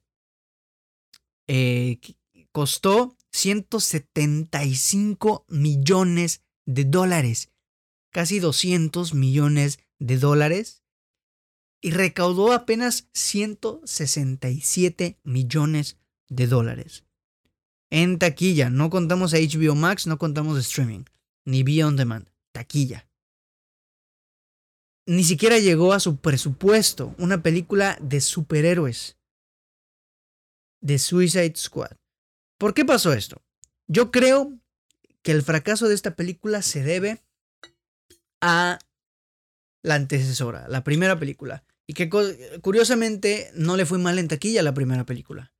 eh, 1.46 2.00
costó 2.50 3.18
175 3.32 5.44
millones 5.48 6.42
de 6.66 6.84
dólares, 6.84 7.52
casi 8.10 8.40
200 8.40 9.14
millones 9.14 9.78
de 10.00 10.18
dólares, 10.18 10.81
y 11.82 11.90
recaudó 11.90 12.52
apenas 12.52 13.08
167 13.12 15.18
millones 15.24 15.98
de 16.28 16.46
dólares. 16.46 17.04
En 17.90 18.18
taquilla, 18.18 18.70
no 18.70 18.88
contamos 18.88 19.34
a 19.34 19.38
HBO 19.38 19.74
Max, 19.74 20.06
no 20.06 20.16
contamos 20.16 20.56
streaming, 20.58 21.04
ni 21.44 21.64
Beyond 21.64 21.98
Demand, 21.98 22.30
taquilla. 22.52 23.08
Ni 25.06 25.24
siquiera 25.24 25.58
llegó 25.58 25.92
a 25.92 26.00
su 26.00 26.18
presupuesto 26.18 27.16
una 27.18 27.42
película 27.42 27.98
de 28.00 28.20
superhéroes. 28.20 29.18
The 30.80 30.98
Suicide 30.98 31.54
Squad. 31.56 31.96
¿Por 32.58 32.74
qué 32.74 32.84
pasó 32.84 33.12
esto? 33.12 33.42
Yo 33.88 34.12
creo 34.12 34.56
que 35.22 35.32
el 35.32 35.42
fracaso 35.42 35.88
de 35.88 35.96
esta 35.96 36.14
película 36.14 36.62
se 36.62 36.82
debe 36.82 37.24
a 38.40 38.78
la 39.82 39.96
antecesora, 39.96 40.68
la 40.68 40.84
primera 40.84 41.18
película. 41.18 41.64
Y 41.86 41.94
que 41.94 42.08
curiosamente 42.60 43.50
no 43.54 43.76
le 43.76 43.86
fue 43.86 43.98
mal 43.98 44.18
en 44.18 44.28
taquilla 44.28 44.62
la 44.62 44.74
primera 44.74 45.04
película. 45.04 45.52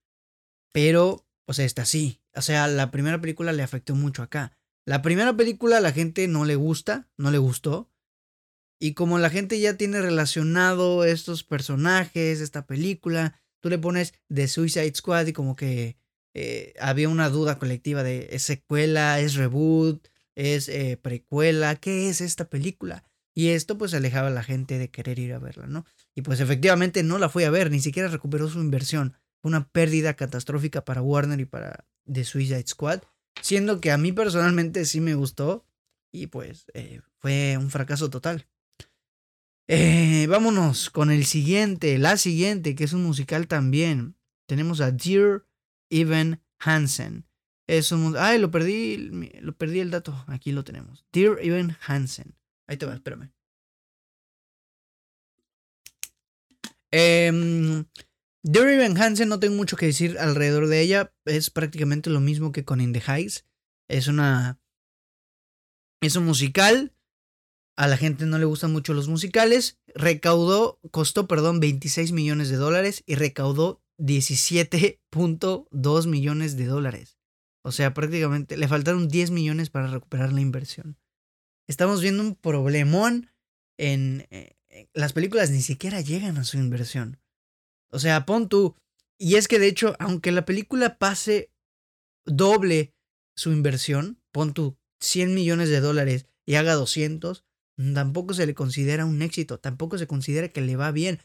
Pero, 0.73 1.27
o 1.47 1.53
sea, 1.53 1.65
está 1.65 1.85
sí. 1.85 2.21
O 2.35 2.43
sea, 2.43 2.69
la 2.69 2.91
primera 2.91 3.21
película 3.21 3.53
le 3.53 3.63
afectó 3.63 3.95
mucho 3.95 4.23
acá. 4.23 4.57
La 4.85 5.03
primera 5.03 5.37
película 5.37 5.79
a 5.79 5.81
la 5.81 5.93
gente 5.93 6.27
no 6.29 6.45
le 6.45 6.57
gusta, 6.57 7.09
no 7.17 7.31
le 7.31 7.39
gustó. 7.39 7.91
Y 8.81 8.95
como 8.95 9.19
la 9.19 9.31
gente 9.31 9.61
ya 9.61 9.77
tiene 9.77 10.01
relacionado 10.01 11.05
estos 11.05 11.45
personajes, 11.45 12.41
esta 12.41 12.67
película, 12.67 13.41
tú 13.61 13.69
le 13.69 13.79
pones 13.79 14.15
The 14.33 14.49
Suicide 14.49 14.95
Squad 14.95 15.27
y 15.27 15.33
como 15.33 15.55
que 15.55 15.97
eh, 16.35 16.75
había 16.81 17.09
una 17.09 17.29
duda 17.29 17.59
colectiva 17.59 18.03
de 18.03 18.29
¿es 18.33 18.43
secuela, 18.43 19.21
es 19.21 19.35
reboot, 19.35 20.09
es 20.35 20.69
eh, 20.69 20.99
precuela, 21.01 21.77
¿qué 21.77 22.09
es 22.09 22.21
esta 22.21 22.49
película? 22.49 23.05
Y 23.35 23.49
esto 23.49 23.79
pues 23.79 23.95
alejaba 23.95 24.29
a 24.29 24.33
la 24.33 24.43
gente 24.43 24.79
de 24.79 24.91
querer 24.91 25.19
ir 25.19 25.33
a 25.33 25.39
verla, 25.39 25.67
¿no? 25.67 25.85
Y 26.15 26.23
pues 26.23 26.41
efectivamente 26.41 27.03
no 27.03 27.19
la 27.19 27.29
fui 27.29 27.45
a 27.45 27.51
ver, 27.51 27.71
ni 27.71 27.81
siquiera 27.81 28.09
recuperó 28.09 28.49
su 28.49 28.61
inversión. 28.61 29.15
Fue 29.41 29.49
una 29.49 29.69
pérdida 29.69 30.15
catastrófica 30.15 30.85
para 30.85 31.03
Warner 31.03 31.41
y 31.41 31.47
para 31.47 31.87
The 32.11 32.25
Suicide 32.25 32.67
Squad, 32.67 33.03
siendo 33.41 33.81
que 33.81 33.91
a 33.91 33.99
mí 33.99 34.13
personalmente 34.13 34.85
sí 34.85 35.01
me 35.01 35.15
gustó 35.15 35.65
y 36.13 36.27
pues 36.27 36.67
eh, 36.75 37.01
fue 37.19 37.57
un 37.59 37.71
fracaso 37.71 38.11
total. 38.11 38.47
vámonos 40.29 40.91
con 40.91 41.11
el 41.11 41.25
siguiente, 41.25 41.99
la 41.99 42.17
siguiente, 42.17 42.75
que 42.75 42.85
es 42.85 42.93
un 42.93 43.05
musical 43.05 43.49
también. 43.49 44.17
Tenemos 44.47 44.81
a 44.81 44.93
Dear 44.93 45.47
Evan 45.91 46.43
Hansen. 46.59 47.27
Es 47.67 47.91
un. 47.91 48.17
Ay, 48.19 48.39
lo 48.39 48.51
perdí. 48.51 48.97
Lo 49.41 49.57
perdí 49.57 49.81
el 49.81 49.91
dato. 49.91 50.25
Aquí 50.27 50.53
lo 50.53 50.65
tenemos. 50.65 51.07
Dear 51.13 51.39
Evan 51.41 51.79
Hansen. 51.87 52.35
Ahí 52.67 52.77
te 52.77 52.87
va, 52.87 52.95
espérame. 52.95 53.33
Eh, 56.93 57.33
Dear 58.45 58.71
Evan 58.71 59.01
Hansen, 59.01 59.29
no 59.29 59.39
tengo 59.39 59.55
mucho 59.55 59.77
que 59.77 59.87
decir 59.87 60.19
alrededor 60.19 60.67
de 60.67 60.81
ella. 60.81 61.15
Es 61.25 61.51
prácticamente 61.51 62.11
lo 62.11 62.19
mismo 62.19 62.51
que 62.51 62.65
con 62.65 62.81
In 62.81 62.93
the 62.93 63.01
Heights. 63.01 63.47
Es 63.89 64.09
una. 64.09 64.61
Es 66.03 66.17
un 66.17 66.25
musical. 66.25 66.93
A 67.79 67.87
la 67.87 67.97
gente 67.97 68.27
no 68.27 68.39
le 68.39 68.45
gustan 68.45 68.73
mucho 68.73 68.95
los 68.95 69.07
musicales. 69.09 69.79
Recaudó, 69.95 70.81
costó, 70.91 71.29
perdón, 71.29 71.61
26 71.61 72.11
millones 72.11 72.49
de 72.49 72.57
dólares 72.57 73.05
y 73.07 73.15
recaudó 73.15 73.81
17.2 73.99 76.07
millones 76.09 76.57
de 76.57 76.67
dólares. 76.67 77.17
O 77.65 77.71
sea, 77.71 77.95
prácticamente 77.95 78.57
le 78.57 78.67
faltaron 78.67 79.07
10 79.07 79.31
millones 79.31 79.71
para 79.71 79.87
recuperar 79.87 80.33
la 80.33 80.41
inversión. 80.41 80.99
Estamos 81.69 82.03
viendo 82.03 82.25
un 82.25 82.35
problemón 82.35 83.31
en... 83.79 84.27
Eh, 84.73 84.89
las 84.93 85.13
películas 85.13 85.51
ni 85.51 85.63
siquiera 85.63 86.01
llegan 86.01 86.37
a 86.37 86.45
su 86.45 86.57
inversión. 86.57 87.21
O 87.91 87.99
sea, 87.99 88.27
pon 88.27 88.49
tú... 88.49 88.77
Y 89.19 89.37
es 89.37 89.47
que 89.47 89.61
de 89.61 89.69
hecho, 89.69 89.95
aunque 90.01 90.33
la 90.33 90.45
película 90.45 90.99
pase 90.99 91.53
doble 92.25 92.93
su 93.37 93.53
inversión, 93.53 94.21
pon 94.33 94.53
tú 94.53 94.77
100 95.01 95.35
millones 95.35 95.69
de 95.69 95.79
dólares 95.79 96.27
y 96.45 96.57
haga 96.57 96.75
200, 96.75 97.45
tampoco 97.95 98.35
se 98.35 98.47
le 98.47 98.55
considera 98.55 99.05
un 99.05 99.23
éxito, 99.23 99.61
tampoco 99.61 99.97
se 99.97 100.09
considera 100.09 100.49
que 100.49 100.61
le 100.61 100.75
va 100.75 100.91
bien 100.91 101.21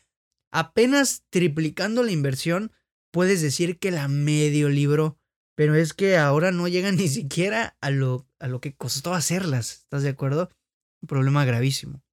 apenas 0.51 1.23
triplicando 1.29 2.03
la 2.03 2.11
inversión, 2.11 2.71
puedes 3.11 3.41
decir 3.41 3.79
que 3.79 3.91
la 3.91 4.07
medio 4.07 4.69
libró. 4.69 5.19
Pero 5.55 5.75
es 5.75 5.93
que 5.93 6.17
ahora 6.17 6.51
no 6.51 6.67
llega 6.67 6.91
ni 6.91 7.07
siquiera 7.07 7.77
a 7.81 7.89
lo, 7.89 8.27
a 8.39 8.47
lo 8.47 8.61
que 8.61 8.75
costó 8.75 9.13
hacerlas. 9.13 9.71
¿Estás 9.71 10.03
de 10.03 10.09
acuerdo? 10.09 10.49
Un 11.01 11.07
problema 11.07 11.45
gravísimo. 11.45 12.03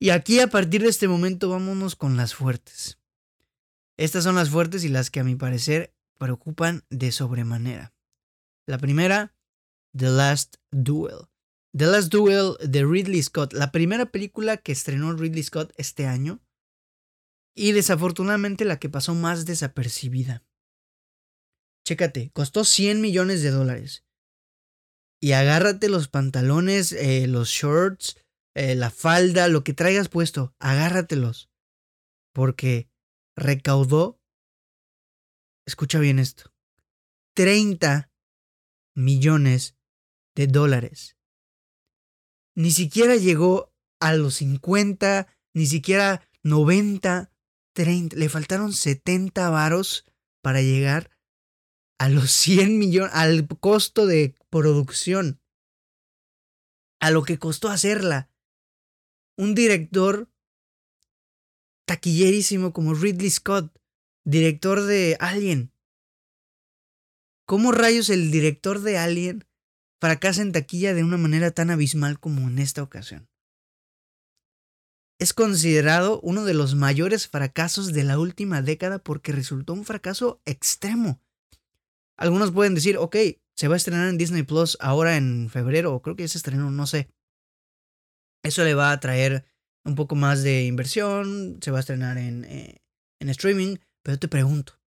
Y 0.00 0.10
aquí 0.10 0.40
a 0.40 0.48
partir 0.48 0.82
de 0.82 0.88
este 0.88 1.08
momento 1.08 1.48
vámonos 1.48 1.96
con 1.96 2.16
las 2.16 2.34
fuertes. 2.34 2.98
Estas 3.96 4.24
son 4.24 4.36
las 4.36 4.50
fuertes 4.50 4.84
y 4.84 4.88
las 4.88 5.10
que 5.10 5.20
a 5.20 5.24
mi 5.24 5.34
parecer 5.34 5.94
preocupan 6.18 6.84
de 6.88 7.10
sobremanera. 7.10 7.92
La 8.66 8.78
primera, 8.78 9.34
The 9.96 10.10
Last 10.10 10.56
Duel. 10.70 11.28
The 11.76 11.86
Last 11.86 12.12
Duel 12.12 12.56
de 12.60 12.84
Ridley 12.84 13.22
Scott, 13.22 13.52
la 13.52 13.72
primera 13.72 14.06
película 14.06 14.56
que 14.56 14.72
estrenó 14.72 15.12
Ridley 15.12 15.42
Scott 15.42 15.72
este 15.76 16.06
año 16.06 16.40
y 17.54 17.72
desafortunadamente 17.72 18.64
la 18.64 18.78
que 18.78 18.88
pasó 18.88 19.14
más 19.14 19.44
desapercibida. 19.46 20.44
Chécate, 21.84 22.30
costó 22.32 22.64
100 22.64 23.00
millones 23.00 23.42
de 23.42 23.50
dólares. 23.50 24.04
Y 25.20 25.32
agárrate 25.32 25.88
los 25.88 26.06
pantalones, 26.06 26.92
eh, 26.92 27.26
los 27.26 27.48
shorts, 27.48 28.16
eh, 28.54 28.74
la 28.74 28.90
falda, 28.90 29.48
lo 29.48 29.64
que 29.64 29.74
traigas 29.74 30.08
puesto, 30.08 30.54
agárratelos. 30.58 31.50
Porque 32.32 32.90
recaudó, 33.36 34.20
escucha 35.66 35.98
bien 35.98 36.18
esto, 36.18 36.52
30 37.34 38.10
millones 38.94 39.76
de 40.34 40.46
dólares 40.46 41.18
ni 42.58 42.72
siquiera 42.72 43.14
llegó 43.14 43.72
a 44.00 44.14
los 44.14 44.34
50, 44.34 45.28
ni 45.54 45.66
siquiera 45.66 46.28
90, 46.42 47.30
30. 47.72 48.16
Le 48.16 48.28
faltaron 48.28 48.72
70 48.72 49.48
varos 49.48 50.04
para 50.42 50.60
llegar 50.60 51.16
a 52.00 52.08
los 52.08 52.32
100 52.32 52.76
millones, 52.76 53.12
al 53.14 53.46
costo 53.46 54.06
de 54.06 54.34
producción, 54.50 55.40
a 57.00 57.12
lo 57.12 57.22
que 57.22 57.38
costó 57.38 57.68
hacerla. 57.68 58.28
Un 59.38 59.54
director 59.54 60.30
taquillerísimo 61.86 62.74
como 62.74 62.92
Ridley 62.92 63.30
Scott, 63.30 63.72
director 64.24 64.82
de 64.82 65.16
Alien. 65.20 65.72
¿Cómo 67.46 67.72
rayos 67.72 68.10
el 68.10 68.30
director 68.30 68.80
de 68.80 68.98
Alien 68.98 69.48
fracasa 70.00 70.42
en 70.42 70.52
taquilla 70.52 70.94
de 70.94 71.04
una 71.04 71.16
manera 71.16 71.50
tan 71.50 71.70
abismal 71.70 72.20
como 72.20 72.48
en 72.48 72.58
esta 72.58 72.82
ocasión. 72.82 73.28
Es 75.18 75.32
considerado 75.32 76.20
uno 76.20 76.44
de 76.44 76.54
los 76.54 76.76
mayores 76.76 77.26
fracasos 77.26 77.92
de 77.92 78.04
la 78.04 78.18
última 78.18 78.62
década 78.62 79.00
porque 79.00 79.32
resultó 79.32 79.72
un 79.72 79.84
fracaso 79.84 80.40
extremo. 80.44 81.20
Algunos 82.16 82.52
pueden 82.52 82.74
decir, 82.74 82.96
ok, 82.98 83.16
se 83.56 83.68
va 83.68 83.74
a 83.74 83.76
estrenar 83.76 84.08
en 84.08 84.18
Disney 84.18 84.44
Plus 84.44 84.76
ahora 84.80 85.16
en 85.16 85.50
febrero, 85.50 85.92
o 85.92 86.02
creo 86.02 86.14
que 86.14 86.22
ya 86.22 86.28
se 86.28 86.38
estrenó, 86.38 86.70
no 86.70 86.86
sé. 86.86 87.08
Eso 88.42 88.64
le 88.64 88.74
va 88.74 88.92
a 88.92 89.00
traer 89.00 89.44
un 89.84 89.94
poco 89.94 90.14
más 90.14 90.42
de 90.42 90.64
inversión, 90.64 91.58
se 91.62 91.70
va 91.70 91.78
a 91.78 91.80
estrenar 91.80 92.18
en, 92.18 92.44
eh, 92.44 92.82
en 93.20 93.28
streaming, 93.30 93.76
Pero 94.02 94.14
yo 94.14 94.20
te 94.20 94.28
pregunto. 94.28 94.80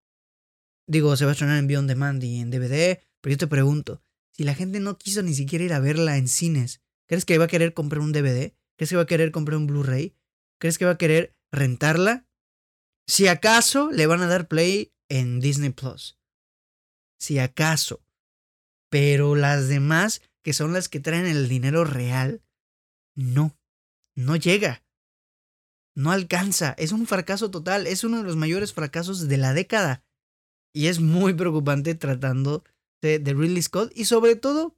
Digo, 0.87 1.15
se 1.15 1.25
va 1.25 1.31
a 1.31 1.33
estrenar 1.33 1.57
en 1.57 1.67
Beyond 1.67 1.87
Demand 1.87 2.23
y 2.23 2.39
en 2.39 2.49
DVD, 2.49 3.01
pero 3.21 3.33
yo 3.33 3.37
te 3.37 3.47
pregunto, 3.47 4.01
si 4.31 4.43
la 4.43 4.55
gente 4.55 4.79
no 4.79 4.97
quiso 4.97 5.21
ni 5.21 5.33
siquiera 5.33 5.63
ir 5.63 5.73
a 5.73 5.79
verla 5.79 6.17
en 6.17 6.27
cines, 6.27 6.81
¿crees 7.07 7.25
que 7.25 7.37
va 7.37 7.45
a 7.45 7.49
querer 7.49 7.73
comprar 7.73 8.01
un 8.01 8.11
DVD? 8.11 8.53
¿Crees 8.77 8.89
que 8.89 8.95
va 8.95 9.03
a 9.03 9.07
querer 9.07 9.31
comprar 9.31 9.57
un 9.57 9.67
Blu-ray? 9.67 10.15
¿Crees 10.59 10.77
que 10.77 10.85
va 10.85 10.91
a 10.91 10.97
querer 10.97 11.35
rentarla? 11.51 12.25
Si 13.07 13.27
acaso 13.27 13.91
le 13.91 14.07
van 14.07 14.21
a 14.21 14.27
dar 14.27 14.47
play 14.47 14.93
en 15.09 15.39
Disney 15.39 15.69
Plus. 15.69 16.17
Si 17.19 17.37
acaso. 17.37 18.03
Pero 18.89 19.35
las 19.35 19.67
demás, 19.67 20.21
que 20.43 20.53
son 20.53 20.73
las 20.73 20.89
que 20.89 20.99
traen 20.99 21.25
el 21.25 21.47
dinero 21.47 21.85
real, 21.85 22.41
no. 23.15 23.57
No 24.15 24.35
llega. 24.35 24.83
No 25.95 26.11
alcanza. 26.11 26.73
Es 26.77 26.91
un 26.91 27.07
fracaso 27.07 27.51
total. 27.51 27.87
Es 27.87 28.03
uno 28.03 28.17
de 28.17 28.23
los 28.23 28.35
mayores 28.35 28.73
fracasos 28.73 29.27
de 29.27 29.37
la 29.37 29.53
década. 29.53 30.03
Y 30.73 30.87
es 30.87 30.99
muy 30.99 31.33
preocupante 31.33 31.95
tratando 31.95 32.63
de, 33.01 33.19
de 33.19 33.33
Ridley 33.33 33.61
Scott. 33.61 33.91
Y 33.95 34.05
sobre 34.05 34.35
todo, 34.35 34.77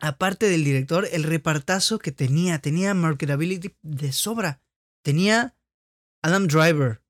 aparte 0.00 0.48
del 0.48 0.64
director, 0.64 1.06
el 1.12 1.24
repartazo 1.24 1.98
que 1.98 2.12
tenía. 2.12 2.58
Tenía 2.60 2.94
marketability 2.94 3.76
de 3.82 4.12
sobra. 4.12 4.62
Tenía 5.02 5.56
Adam 6.22 6.46
Driver. 6.46 7.02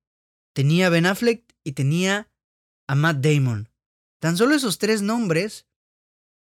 Tenía 0.54 0.88
Ben 0.88 1.06
Affleck 1.06 1.44
y 1.64 1.72
tenía 1.72 2.30
a 2.88 2.94
Matt 2.94 3.24
Damon. 3.24 3.70
Tan 4.20 4.36
solo 4.36 4.54
esos 4.54 4.78
tres 4.78 5.02
nombres 5.02 5.66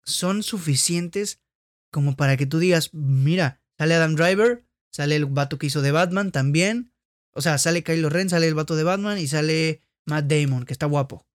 son 0.05 0.43
suficientes 0.43 1.41
como 1.91 2.15
para 2.15 2.37
que 2.37 2.45
tú 2.45 2.59
digas, 2.59 2.93
mira, 2.93 3.61
sale 3.77 3.95
Adam 3.95 4.15
Driver, 4.15 4.65
sale 4.91 5.15
el 5.15 5.25
vato 5.25 5.57
que 5.57 5.67
hizo 5.67 5.81
de 5.81 5.91
Batman 5.91 6.31
también. 6.31 6.91
O 7.31 7.41
sea, 7.41 7.57
sale 7.57 7.83
Kylo 7.83 8.09
Ren, 8.09 8.29
sale 8.29 8.47
el 8.47 8.55
vato 8.55 8.75
de 8.75 8.83
Batman 8.83 9.19
y 9.19 9.27
sale 9.27 9.81
Matt 10.05 10.25
Damon, 10.25 10.65
que 10.65 10.73
está 10.73 10.85
guapo. 10.85 11.27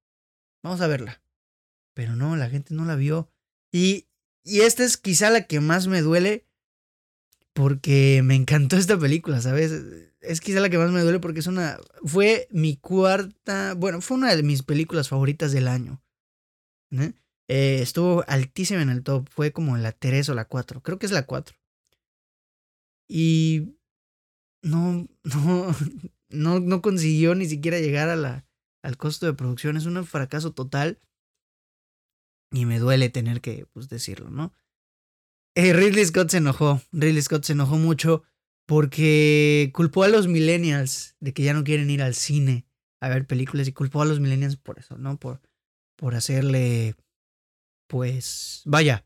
Vamos 0.62 0.80
a 0.80 0.86
verla. 0.86 1.22
Pero 1.94 2.16
no, 2.16 2.36
la 2.36 2.48
gente 2.48 2.74
no 2.74 2.84
la 2.84 2.96
vio. 2.96 3.30
Y, 3.72 4.08
y 4.44 4.60
esta 4.60 4.84
es 4.84 4.96
quizá 4.96 5.30
la 5.30 5.46
que 5.46 5.60
más 5.60 5.86
me 5.86 6.00
duele 6.00 6.46
porque 7.52 8.22
me 8.24 8.34
encantó 8.34 8.76
esta 8.76 8.98
película, 8.98 9.40
¿sabes? 9.40 9.72
Es 10.20 10.40
quizá 10.40 10.60
la 10.60 10.70
que 10.70 10.78
más 10.78 10.90
me 10.90 11.02
duele 11.02 11.18
porque 11.20 11.40
es 11.40 11.46
una... 11.46 11.78
Fue 12.04 12.48
mi 12.50 12.76
cuarta... 12.76 13.74
Bueno, 13.74 14.00
fue 14.00 14.16
una 14.16 14.34
de 14.34 14.42
mis 14.42 14.62
películas 14.62 15.08
favoritas 15.08 15.52
del 15.52 15.68
año. 15.68 16.02
¿eh? 16.92 17.12
Eh, 17.54 17.82
estuvo 17.82 18.24
altísima 18.28 18.80
en 18.80 18.88
el 18.88 19.02
top. 19.02 19.28
Fue 19.28 19.52
como 19.52 19.76
la 19.76 19.92
3 19.92 20.30
o 20.30 20.34
la 20.34 20.46
4. 20.46 20.82
Creo 20.82 20.98
que 20.98 21.04
es 21.04 21.12
la 21.12 21.26
4. 21.26 21.54
Y 23.10 23.76
no, 24.62 25.06
no, 25.24 25.76
no, 26.30 26.60
no 26.60 26.80
consiguió 26.80 27.34
ni 27.34 27.44
siquiera 27.44 27.78
llegar 27.78 28.08
a 28.08 28.16
la, 28.16 28.46
al 28.82 28.96
costo 28.96 29.26
de 29.26 29.34
producción. 29.34 29.76
Es 29.76 29.84
un 29.84 30.02
fracaso 30.06 30.54
total. 30.54 30.98
Y 32.50 32.64
me 32.64 32.78
duele 32.78 33.10
tener 33.10 33.42
que 33.42 33.66
pues, 33.74 33.90
decirlo, 33.90 34.30
¿no? 34.30 34.54
Eh, 35.54 35.74
Ridley 35.74 36.06
Scott 36.06 36.30
se 36.30 36.38
enojó. 36.38 36.80
Ridley 36.90 37.20
Scott 37.20 37.44
se 37.44 37.52
enojó 37.52 37.76
mucho 37.76 38.22
porque 38.66 39.70
culpó 39.74 40.04
a 40.04 40.08
los 40.08 40.26
millennials 40.26 41.16
de 41.20 41.34
que 41.34 41.42
ya 41.42 41.52
no 41.52 41.64
quieren 41.64 41.90
ir 41.90 42.00
al 42.00 42.14
cine 42.14 42.64
a 43.02 43.10
ver 43.10 43.26
películas 43.26 43.68
y 43.68 43.72
culpó 43.74 44.00
a 44.00 44.06
los 44.06 44.20
millennials 44.20 44.56
por 44.56 44.78
eso, 44.78 44.96
¿no? 44.96 45.18
Por, 45.18 45.42
por 45.96 46.14
hacerle 46.14 46.96
pues 47.92 48.62
vaya, 48.64 49.04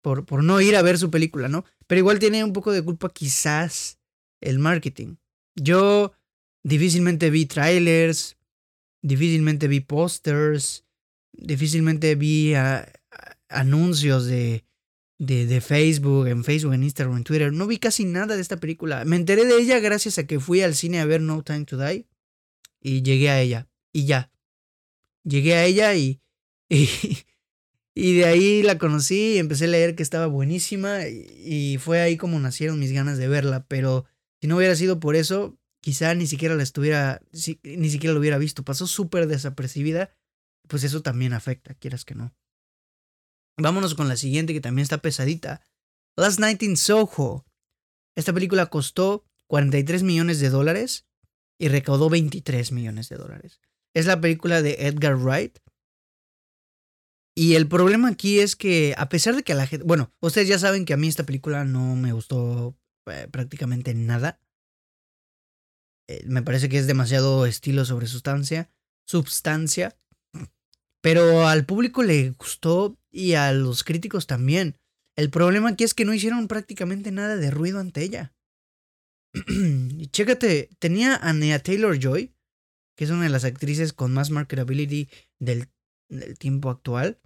por, 0.00 0.24
por 0.24 0.42
no 0.42 0.62
ir 0.62 0.74
a 0.74 0.80
ver 0.80 0.96
su 0.96 1.10
película, 1.10 1.48
¿no? 1.48 1.66
Pero 1.86 1.98
igual 1.98 2.18
tiene 2.18 2.42
un 2.42 2.54
poco 2.54 2.72
de 2.72 2.82
culpa 2.82 3.12
quizás 3.12 3.98
el 4.40 4.58
marketing. 4.58 5.16
Yo 5.54 6.14
difícilmente 6.62 7.28
vi 7.28 7.44
trailers, 7.44 8.38
difícilmente 9.02 9.68
vi 9.68 9.80
pósters, 9.80 10.86
difícilmente 11.32 12.14
vi 12.14 12.54
anuncios 13.50 14.24
de, 14.24 14.64
de, 15.18 15.44
de, 15.44 15.60
Facebook, 15.60 16.26
en 16.28 16.42
Facebook, 16.42 16.72
en 16.72 16.84
Instagram, 16.84 17.18
en 17.18 17.24
Twitter. 17.24 17.52
No 17.52 17.66
vi 17.66 17.76
casi 17.76 18.06
nada 18.06 18.34
de 18.34 18.40
esta 18.40 18.56
película. 18.56 19.04
Me 19.04 19.16
enteré 19.16 19.44
de 19.44 19.60
ella 19.60 19.78
gracias 19.78 20.16
a 20.16 20.26
que 20.26 20.40
fui 20.40 20.62
al 20.62 20.74
cine 20.74 21.00
a 21.00 21.04
ver 21.04 21.20
No 21.20 21.42
Time 21.42 21.66
to 21.66 21.76
Die 21.76 22.06
y 22.80 23.02
llegué 23.02 23.28
a 23.28 23.42
ella. 23.42 23.68
Y 23.92 24.06
ya. 24.06 24.32
Llegué 25.22 25.52
a 25.56 25.66
ella 25.66 25.94
y, 25.94 26.22
y 27.94 28.16
de 28.16 28.24
ahí 28.24 28.62
la 28.62 28.78
conocí 28.78 29.34
y 29.34 29.38
empecé 29.38 29.64
a 29.64 29.68
leer 29.68 29.94
que 29.94 30.02
estaba 30.02 30.26
buenísima 30.26 31.06
y 31.08 31.78
fue 31.78 32.00
ahí 32.00 32.16
como 32.16 32.38
nacieron 32.38 32.78
mis 32.78 32.92
ganas 32.92 33.18
de 33.18 33.28
verla, 33.28 33.66
pero 33.66 34.06
si 34.40 34.46
no 34.46 34.56
hubiera 34.56 34.76
sido 34.76 35.00
por 35.00 35.16
eso, 35.16 35.58
quizá 35.80 36.14
ni 36.14 36.26
siquiera 36.26 36.54
la 36.54 36.62
estuviera, 36.62 37.20
ni 37.62 37.90
siquiera 37.90 38.14
lo 38.14 38.20
hubiera 38.20 38.38
visto, 38.38 38.64
pasó 38.64 38.86
súper 38.86 39.26
desapercibida, 39.26 40.14
pues 40.68 40.84
eso 40.84 41.02
también 41.02 41.32
afecta, 41.32 41.74
quieras 41.74 42.04
que 42.04 42.14
no. 42.14 42.34
Vámonos 43.56 43.94
con 43.94 44.08
la 44.08 44.16
siguiente 44.16 44.52
que 44.52 44.60
también 44.60 44.84
está 44.84 44.98
pesadita. 44.98 45.62
Last 46.16 46.40
Night 46.40 46.62
in 46.62 46.76
Soho. 46.76 47.44
Esta 48.16 48.32
película 48.32 48.66
costó 48.66 49.24
43 49.48 50.02
millones 50.02 50.40
de 50.40 50.50
dólares 50.50 51.06
y 51.58 51.68
recaudó 51.68 52.08
23 52.08 52.72
millones 52.72 53.08
de 53.08 53.16
dólares. 53.16 53.60
Es 53.94 54.06
la 54.06 54.20
película 54.20 54.62
de 54.62 54.86
Edgar 54.86 55.16
Wright, 55.16 55.58
y 57.34 57.54
el 57.54 57.68
problema 57.68 58.08
aquí 58.08 58.40
es 58.40 58.56
que, 58.56 58.94
a 58.98 59.08
pesar 59.08 59.36
de 59.36 59.42
que 59.42 59.52
a 59.52 59.56
la 59.56 59.66
gente. 59.66 59.84
Bueno, 59.84 60.12
ustedes 60.20 60.48
ya 60.48 60.58
saben 60.58 60.84
que 60.84 60.92
a 60.92 60.96
mí 60.96 61.08
esta 61.08 61.24
película 61.24 61.64
no 61.64 61.96
me 61.96 62.12
gustó 62.12 62.76
eh, 63.06 63.28
prácticamente 63.30 63.94
nada. 63.94 64.40
Eh, 66.08 66.24
me 66.26 66.42
parece 66.42 66.68
que 66.68 66.78
es 66.78 66.86
demasiado 66.86 67.46
estilo 67.46 67.84
sobre 67.84 68.06
sustancia. 68.08 68.70
Substancia. 69.06 69.96
Pero 71.00 71.46
al 71.48 71.64
público 71.64 72.02
le 72.02 72.30
gustó 72.30 72.98
y 73.10 73.34
a 73.34 73.52
los 73.52 73.84
críticos 73.84 74.26
también. 74.26 74.76
El 75.16 75.30
problema 75.30 75.70
aquí 75.70 75.84
es 75.84 75.94
que 75.94 76.04
no 76.04 76.12
hicieron 76.12 76.46
prácticamente 76.48 77.10
nada 77.10 77.36
de 77.36 77.50
ruido 77.50 77.80
ante 77.80 78.02
ella. 78.02 78.34
y 79.46 80.06
chécate, 80.12 80.68
tenía 80.78 81.16
a 81.16 81.32
Nea 81.32 81.58
Taylor 81.60 81.98
Joy, 81.98 82.34
que 82.96 83.04
es 83.04 83.10
una 83.10 83.24
de 83.24 83.30
las 83.30 83.44
actrices 83.44 83.92
con 83.92 84.12
más 84.12 84.30
marketability 84.30 85.08
del 85.38 85.68
del 86.10 86.38
tiempo 86.38 86.68
actual. 86.68 87.20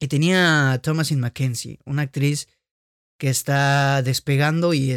Y 0.00 0.08
tenía 0.08 0.72
a 0.72 0.82
Thomasin 0.82 1.20
Mackenzie, 1.20 1.80
una 1.86 2.02
actriz 2.02 2.48
que 3.18 3.30
está 3.30 4.02
despegando 4.02 4.74
y, 4.74 4.92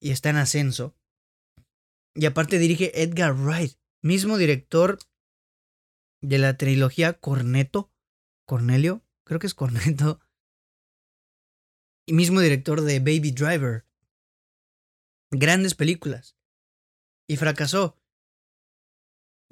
y 0.00 0.10
está 0.10 0.30
en 0.30 0.36
ascenso. 0.36 0.94
Y 2.14 2.26
aparte 2.26 2.58
dirige 2.58 3.02
Edgar 3.02 3.34
Wright, 3.34 3.78
mismo 4.02 4.36
director 4.36 4.98
de 6.20 6.38
la 6.38 6.58
trilogía 6.58 7.14
Corneto, 7.14 7.90
Cornelio, 8.46 9.02
creo 9.24 9.40
que 9.40 9.46
es 9.46 9.54
Corneto, 9.54 10.20
y 12.06 12.12
mismo 12.12 12.40
director 12.40 12.82
de 12.82 12.98
Baby 12.98 13.30
Driver. 13.30 13.86
Grandes 15.30 15.74
películas. 15.74 16.36
Y 17.28 17.36
fracasó. 17.36 18.01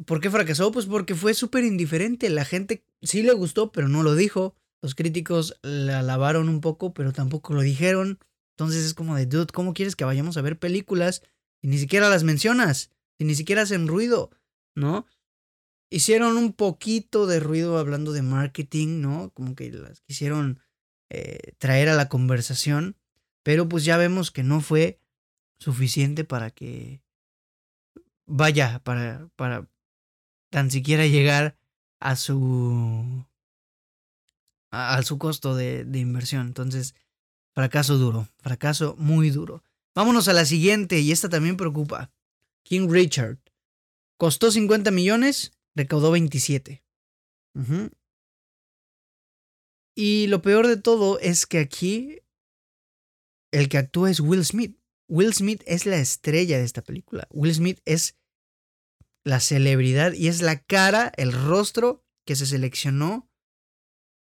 ¿Por 0.07 0.21
qué 0.21 0.31
fracasó? 0.31 0.73
Pues 0.73 0.87
porque 0.87 1.15
fue 1.15 1.35
súper 1.35 1.65
indiferente. 1.65 2.29
La 2.31 2.45
gente 2.45 2.85
sí 3.03 3.23
le 3.23 3.33
gustó, 3.33 3.73
pero 3.73 3.89
no 3.89 4.03
lo 4.03 4.15
dijo. 4.15 4.55
Los 4.83 4.95
críticos 4.95 5.59
la 5.63 6.01
alabaron 6.01 6.49
un 6.49 6.61
poco, 6.61 6.95
pero 6.95 7.13
tampoco 7.13 7.53
lo 7.53 7.61
dijeron. 7.61 8.19
Entonces 8.57 8.85
es 8.85 8.95
como 8.95 9.17
de, 9.17 9.27
dude, 9.27 9.53
¿cómo 9.53 9.75
quieres 9.75 9.97
que 9.97 10.05
vayamos 10.05 10.37
a 10.37 10.43
ver 10.43 10.59
películas 10.59 11.23
y 11.63 11.69
ni 11.69 11.79
siquiera 11.79 12.09
las 12.09 12.25
mencionas? 12.25 12.91
Y 13.19 13.25
ni 13.25 13.35
siquiera 13.35 13.63
hacen 13.63 13.89
ruido, 13.89 14.31
¿no? 14.75 15.07
Hicieron 15.91 16.37
un 16.37 16.53
poquito 16.53 17.27
de 17.27 17.41
ruido 17.41 17.79
hablando 17.79 18.13
de 18.13 18.23
marketing, 18.23 19.01
¿no? 19.01 19.31
Como 19.35 19.55
que 19.55 19.71
las 19.71 20.01
quisieron 20.03 20.61
eh, 21.11 21.55
traer 21.59 21.89
a 21.89 21.97
la 21.97 22.09
conversación, 22.09 22.97
pero 23.43 23.69
pues 23.69 23.85
ya 23.85 23.97
vemos 23.97 24.31
que 24.31 24.43
no 24.43 24.61
fue 24.61 25.01
suficiente 25.59 26.25
para 26.25 26.51
que 26.51 27.03
vaya, 28.27 28.81
para, 28.85 29.29
para, 29.37 29.69
tan 30.51 30.71
siquiera 30.71 31.07
llegar 31.07 31.57
a 32.01 32.17
su 32.17 33.25
a, 34.71 35.03
su 35.03 35.19
costo 35.19 35.55
de, 35.55 35.85
de, 35.85 35.99
inversión. 35.99 36.47
Entonces, 36.47 36.95
fracaso 37.53 37.99
duro, 37.99 38.29
fracaso 38.39 38.95
muy 38.99 39.31
duro. 39.31 39.63
Vámonos 39.95 40.29
a 40.29 40.33
la 40.33 40.45
siguiente 40.45 41.01
y 41.01 41.13
esta 41.13 41.29
también 41.29 41.57
preocupa. 41.57 42.11
King 42.63 42.89
Richard. 42.89 43.39
Costó 44.17 44.51
50 44.51 44.91
millones, 44.91 45.53
recaudó 45.75 46.11
27. 46.11 46.85
Y 49.95 50.27
lo 50.29 50.43
peor 50.43 50.67
de 50.67 50.77
todo 50.77 51.19
es 51.19 51.47
que 51.47 51.59
aquí 51.59 52.21
el 53.51 53.69
que 53.69 53.79
actúa 53.79 54.11
es 54.11 54.21
Will 54.21 54.45
Smith. 54.45 54.77
Will 55.09 55.35
Smith 55.35 55.63
es 55.67 55.87
la 55.87 55.97
estrella 55.97 56.59
de 56.59 56.65
esta 56.65 56.83
película. 56.83 57.27
Will 57.31 57.55
Smith 57.55 57.81
es 57.85 58.17
la 59.25 59.41
celebridad 59.41 60.13
y 60.13 60.29
es 60.29 60.43
la 60.43 60.59
cara, 60.59 61.13
el 61.17 61.33
rostro 61.33 62.05
que 62.27 62.37
se 62.37 62.47
seleccionó 62.47 63.31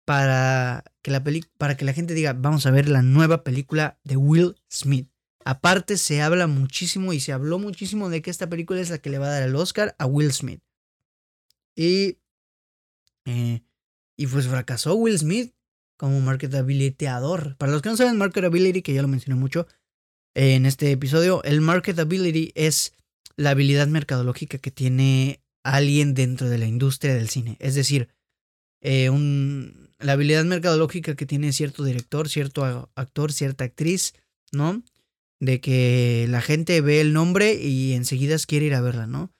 para 0.05 0.83
que 1.01 1.11
la, 1.11 1.23
para 1.57 1.75
que 1.75 1.85
la 1.85 1.93
gente 1.93 2.13
diga, 2.13 2.33
vamos 2.33 2.65
a 2.65 2.71
ver 2.71 2.87
la 2.87 3.01
nueva 3.01 3.43
película 3.43 3.99
de 4.03 4.17
Will 4.17 4.55
Smith. 4.71 5.09
Aparte, 5.43 5.97
se 5.97 6.21
habla 6.21 6.47
muchísimo 6.47 7.13
y 7.13 7.19
se 7.19 7.33
habló 7.33 7.59
muchísimo 7.59 8.09
de 8.09 8.21
que 8.21 8.31
esta 8.31 8.49
película 8.49 8.79
es 8.79 8.89
la 8.89 8.97
que 8.97 9.09
le 9.09 9.19
va 9.19 9.27
a 9.27 9.31
dar 9.31 9.43
el 9.43 9.55
Oscar 9.55 9.95
a 9.99 10.05
Will 10.05 10.31
Smith. 10.31 10.61
Y, 11.75 12.19
eh, 13.25 13.63
y 14.17 14.27
pues 14.27 14.47
fracasó 14.47 14.95
Will 14.95 15.19
Smith 15.19 15.53
como 15.97 16.19
marketabilityador. 16.21 17.57
Para 17.57 17.71
los 17.71 17.81
que 17.81 17.89
no 17.89 17.97
saben 17.97 18.17
marketability, 18.17 18.81
que 18.81 18.93
ya 18.93 19.01
lo 19.01 19.07
mencioné 19.07 19.39
mucho 19.39 19.67
en 20.35 20.65
este 20.65 20.91
episodio, 20.91 21.43
el 21.43 21.61
marketability 21.61 22.51
es 22.55 22.93
la 23.37 23.51
habilidad 23.51 23.87
mercadológica 23.87 24.57
que 24.57 24.71
tiene 24.71 25.41
alguien 25.63 26.13
dentro 26.13 26.49
de 26.49 26.57
la 26.57 26.67
industria 26.67 27.15
del 27.15 27.29
cine. 27.29 27.57
Es 27.59 27.75
decir, 27.75 28.09
eh, 28.81 29.09
un, 29.09 29.89
la 29.99 30.13
habilidad 30.13 30.45
mercadológica 30.45 31.15
que 31.15 31.25
tiene 31.25 31.51
cierto 31.53 31.83
director, 31.83 32.29
cierto 32.29 32.91
actor, 32.95 33.33
cierta 33.33 33.63
actriz, 33.63 34.13
¿no? 34.51 34.83
De 35.39 35.59
que 35.59 36.27
la 36.29 36.41
gente 36.41 36.79
ve 36.81 37.01
el 37.01 37.13
nombre 37.13 37.55
y 37.55 37.93
enseguida 37.93 38.37
quiere 38.47 38.67
ir 38.67 38.75
a 38.75 38.81
verla, 38.81 39.07
¿no? 39.07 39.31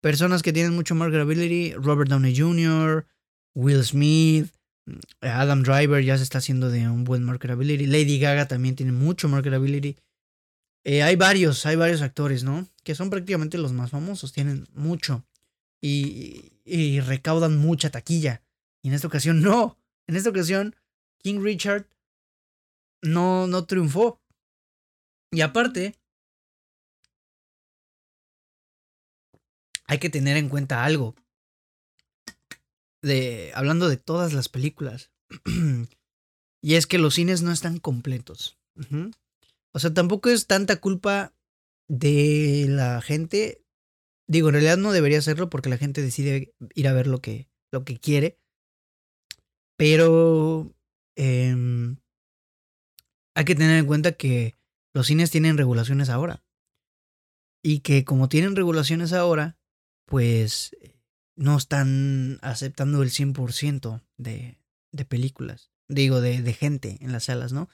Personas 0.00 0.42
que 0.42 0.52
tienen 0.52 0.74
mucho 0.74 0.94
marketability, 0.94 1.72
Robert 1.74 2.10
Downey 2.10 2.36
Jr., 2.36 3.06
Will 3.54 3.84
Smith, 3.84 4.52
Adam 5.20 5.62
Driver 5.62 6.04
ya 6.04 6.18
se 6.18 6.24
está 6.24 6.38
haciendo 6.38 6.68
de 6.68 6.88
un 6.88 7.04
buen 7.04 7.22
marketability. 7.22 7.86
Lady 7.86 8.18
Gaga 8.18 8.46
también 8.46 8.76
tiene 8.76 8.92
mucho 8.92 9.28
marketability. 9.28 9.96
Eh, 10.84 11.02
hay 11.02 11.16
varios, 11.16 11.64
hay 11.64 11.76
varios 11.76 12.02
actores, 12.02 12.44
¿no? 12.44 12.68
Que 12.84 12.94
son 12.94 13.10
prácticamente 13.10 13.58
los 13.58 13.72
más 13.72 13.90
famosos, 13.90 14.32
tienen 14.32 14.66
mucho. 14.74 15.24
Y, 15.80 16.52
y 16.64 17.00
recaudan 17.00 17.58
mucha 17.58 17.90
taquilla. 17.90 18.42
Y 18.82 18.88
en 18.88 18.94
esta 18.94 19.08
ocasión 19.08 19.42
no. 19.42 19.78
En 20.06 20.16
esta 20.16 20.30
ocasión, 20.30 20.76
King 21.18 21.40
Richard 21.42 21.86
no, 23.02 23.46
no 23.46 23.64
triunfó. 23.66 24.20
Y 25.30 25.40
aparte, 25.40 25.96
hay 29.86 29.98
que 29.98 30.10
tener 30.10 30.36
en 30.36 30.48
cuenta 30.48 30.84
algo 30.84 31.14
de, 33.02 33.52
hablando 33.54 33.88
de 33.88 33.96
todas 33.96 34.32
las 34.32 34.48
películas. 34.48 35.10
y 36.62 36.74
es 36.74 36.86
que 36.86 36.98
los 36.98 37.14
cines 37.14 37.42
no 37.42 37.52
están 37.52 37.78
completos. 37.78 38.58
O 39.72 39.78
sea, 39.78 39.92
tampoco 39.92 40.30
es 40.30 40.46
tanta 40.46 40.76
culpa 40.76 41.32
de 41.88 42.66
la 42.68 43.00
gente. 43.00 43.64
Digo, 44.28 44.48
en 44.48 44.54
realidad 44.54 44.76
no 44.76 44.92
debería 44.92 45.20
serlo 45.22 45.50
porque 45.50 45.68
la 45.68 45.76
gente 45.76 46.02
decide 46.02 46.54
ir 46.74 46.88
a 46.88 46.92
ver 46.92 47.06
lo 47.06 47.20
que, 47.20 47.48
lo 47.72 47.84
que 47.84 47.98
quiere. 47.98 48.38
Pero 49.76 50.74
em, 51.16 51.96
hay 53.34 53.44
que 53.44 53.54
tener 53.54 53.78
en 53.78 53.86
cuenta 53.86 54.12
que 54.12 54.56
los 54.94 55.08
cines 55.08 55.30
tienen 55.30 55.58
regulaciones 55.58 56.08
ahora. 56.08 56.44
Y 57.62 57.80
que 57.80 58.04
como 58.04 58.28
tienen 58.28 58.56
regulaciones 58.56 59.12
ahora, 59.12 59.58
pues 60.06 60.76
no 61.36 61.56
están 61.56 62.38
aceptando 62.42 63.02
el 63.02 63.10
100% 63.10 64.02
de, 64.16 64.58
de 64.92 65.04
películas, 65.04 65.72
digo, 65.88 66.20
de, 66.20 66.42
de, 66.42 66.52
gente 66.52 66.98
en 67.00 67.12
las 67.12 67.24
salas, 67.24 67.52
¿no? 67.52 67.68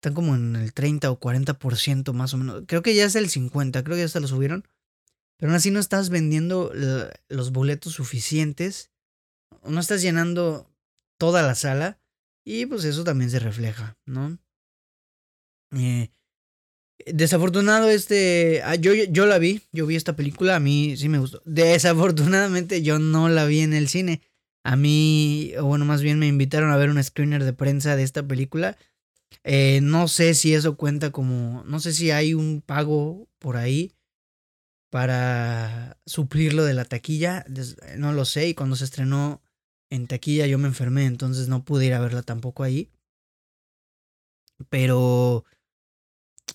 Están 0.00 0.14
como 0.14 0.34
en 0.34 0.56
el 0.56 0.72
30 0.72 1.10
o 1.10 1.20
40% 1.20 2.14
más 2.14 2.32
o 2.32 2.38
menos. 2.38 2.62
Creo 2.66 2.80
que 2.80 2.94
ya 2.94 3.04
es 3.04 3.16
el 3.16 3.28
50, 3.28 3.84
creo 3.84 3.96
que 3.96 4.02
ya 4.02 4.08
se 4.08 4.20
lo 4.20 4.28
subieron. 4.28 4.66
Pero 5.36 5.50
aún 5.50 5.56
así 5.56 5.70
no 5.70 5.78
estás 5.78 6.08
vendiendo 6.08 6.72
los 7.28 7.52
boletos 7.52 7.92
suficientes. 7.92 8.90
No 9.62 9.78
estás 9.78 10.00
llenando 10.00 10.70
toda 11.18 11.42
la 11.42 11.54
sala. 11.54 12.00
Y 12.46 12.64
pues 12.64 12.84
eso 12.84 13.04
también 13.04 13.30
se 13.30 13.40
refleja, 13.40 13.98
¿no? 14.06 14.38
Eh, 15.76 16.10
Desafortunado 17.06 17.90
este, 17.90 18.62
ah, 18.64 18.74
yo, 18.76 18.94
yo 18.94 19.26
la 19.26 19.38
vi, 19.38 19.62
yo 19.70 19.86
vi 19.86 19.96
esta 19.96 20.16
película, 20.16 20.56
a 20.56 20.60
mí 20.60 20.96
sí 20.96 21.10
me 21.10 21.18
gustó. 21.18 21.42
Desafortunadamente 21.44 22.80
yo 22.82 22.98
no 22.98 23.28
la 23.28 23.44
vi 23.44 23.60
en 23.60 23.74
el 23.74 23.88
cine. 23.88 24.22
A 24.64 24.76
mí, 24.76 25.52
bueno, 25.60 25.84
más 25.84 26.02
bien 26.02 26.18
me 26.18 26.26
invitaron 26.26 26.70
a 26.70 26.76
ver 26.76 26.88
un 26.88 27.02
screener 27.02 27.44
de 27.44 27.52
prensa 27.52 27.96
de 27.96 28.02
esta 28.02 28.26
película. 28.26 28.76
Eh, 29.44 29.80
no 29.82 30.08
sé 30.08 30.34
si 30.34 30.54
eso 30.54 30.76
cuenta 30.76 31.10
como, 31.10 31.64
no 31.64 31.80
sé 31.80 31.92
si 31.92 32.10
hay 32.10 32.34
un 32.34 32.60
pago 32.60 33.28
por 33.38 33.56
ahí 33.56 33.94
para 34.90 35.98
suplirlo 36.04 36.64
de 36.64 36.74
la 36.74 36.84
taquilla, 36.84 37.44
no 37.96 38.12
lo 38.12 38.24
sé. 38.24 38.48
Y 38.48 38.54
cuando 38.54 38.76
se 38.76 38.84
estrenó 38.84 39.42
en 39.90 40.06
taquilla 40.06 40.46
yo 40.46 40.58
me 40.58 40.68
enfermé, 40.68 41.06
entonces 41.06 41.48
no 41.48 41.64
pude 41.64 41.86
ir 41.86 41.94
a 41.94 42.00
verla 42.00 42.22
tampoco 42.22 42.62
ahí. 42.62 42.90
Pero 44.68 45.44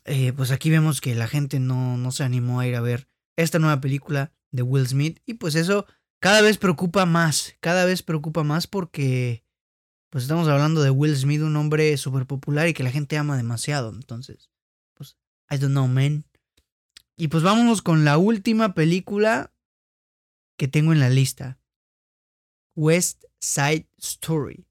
eh, 0.06 0.34
pues 0.34 0.52
aquí 0.52 0.70
vemos 0.70 1.02
que 1.02 1.16
la 1.16 1.28
gente 1.28 1.60
no, 1.60 1.98
no 1.98 2.12
se 2.12 2.24
animó 2.24 2.60
a 2.60 2.68
ir 2.68 2.76
a 2.76 2.82
ver 2.82 3.08
esta 3.38 3.60
nueva 3.60 3.82
película 3.82 4.32
de 4.52 4.62
Will 4.62 4.88
Smith 4.88 5.20
y 5.26 5.36
pues 5.36 5.56
eso 5.56 5.86
cada 6.22 6.42
vez 6.42 6.58
preocupa 6.58 7.06
más, 7.06 7.56
cada 7.60 7.86
vez 7.86 8.04
preocupa 8.04 8.44
más 8.44 8.68
porque 8.68 9.45
pues 10.16 10.24
estamos 10.24 10.48
hablando 10.48 10.82
de 10.82 10.92
Will 10.92 11.14
Smith, 11.14 11.42
un 11.42 11.58
hombre 11.58 11.98
súper 11.98 12.26
popular 12.26 12.70
y 12.70 12.74
que 12.74 12.84
la 12.84 12.90
gente 12.90 13.18
ama 13.18 13.36
demasiado, 13.36 13.90
entonces 13.90 14.50
pues 14.94 15.18
I 15.52 15.58
don't 15.58 15.74
know 15.74 15.90
man. 15.90 16.24
Y 17.18 17.28
pues 17.28 17.44
vámonos 17.44 17.82
con 17.82 18.06
la 18.06 18.18
última 18.18 18.74
película 18.74 19.54
que 20.58 20.70
tengo 20.70 20.94
en 20.94 21.02
la 21.02 21.10
lista. 21.10 21.60
West 22.78 23.26
Side 23.42 23.90
Story. 23.98 24.66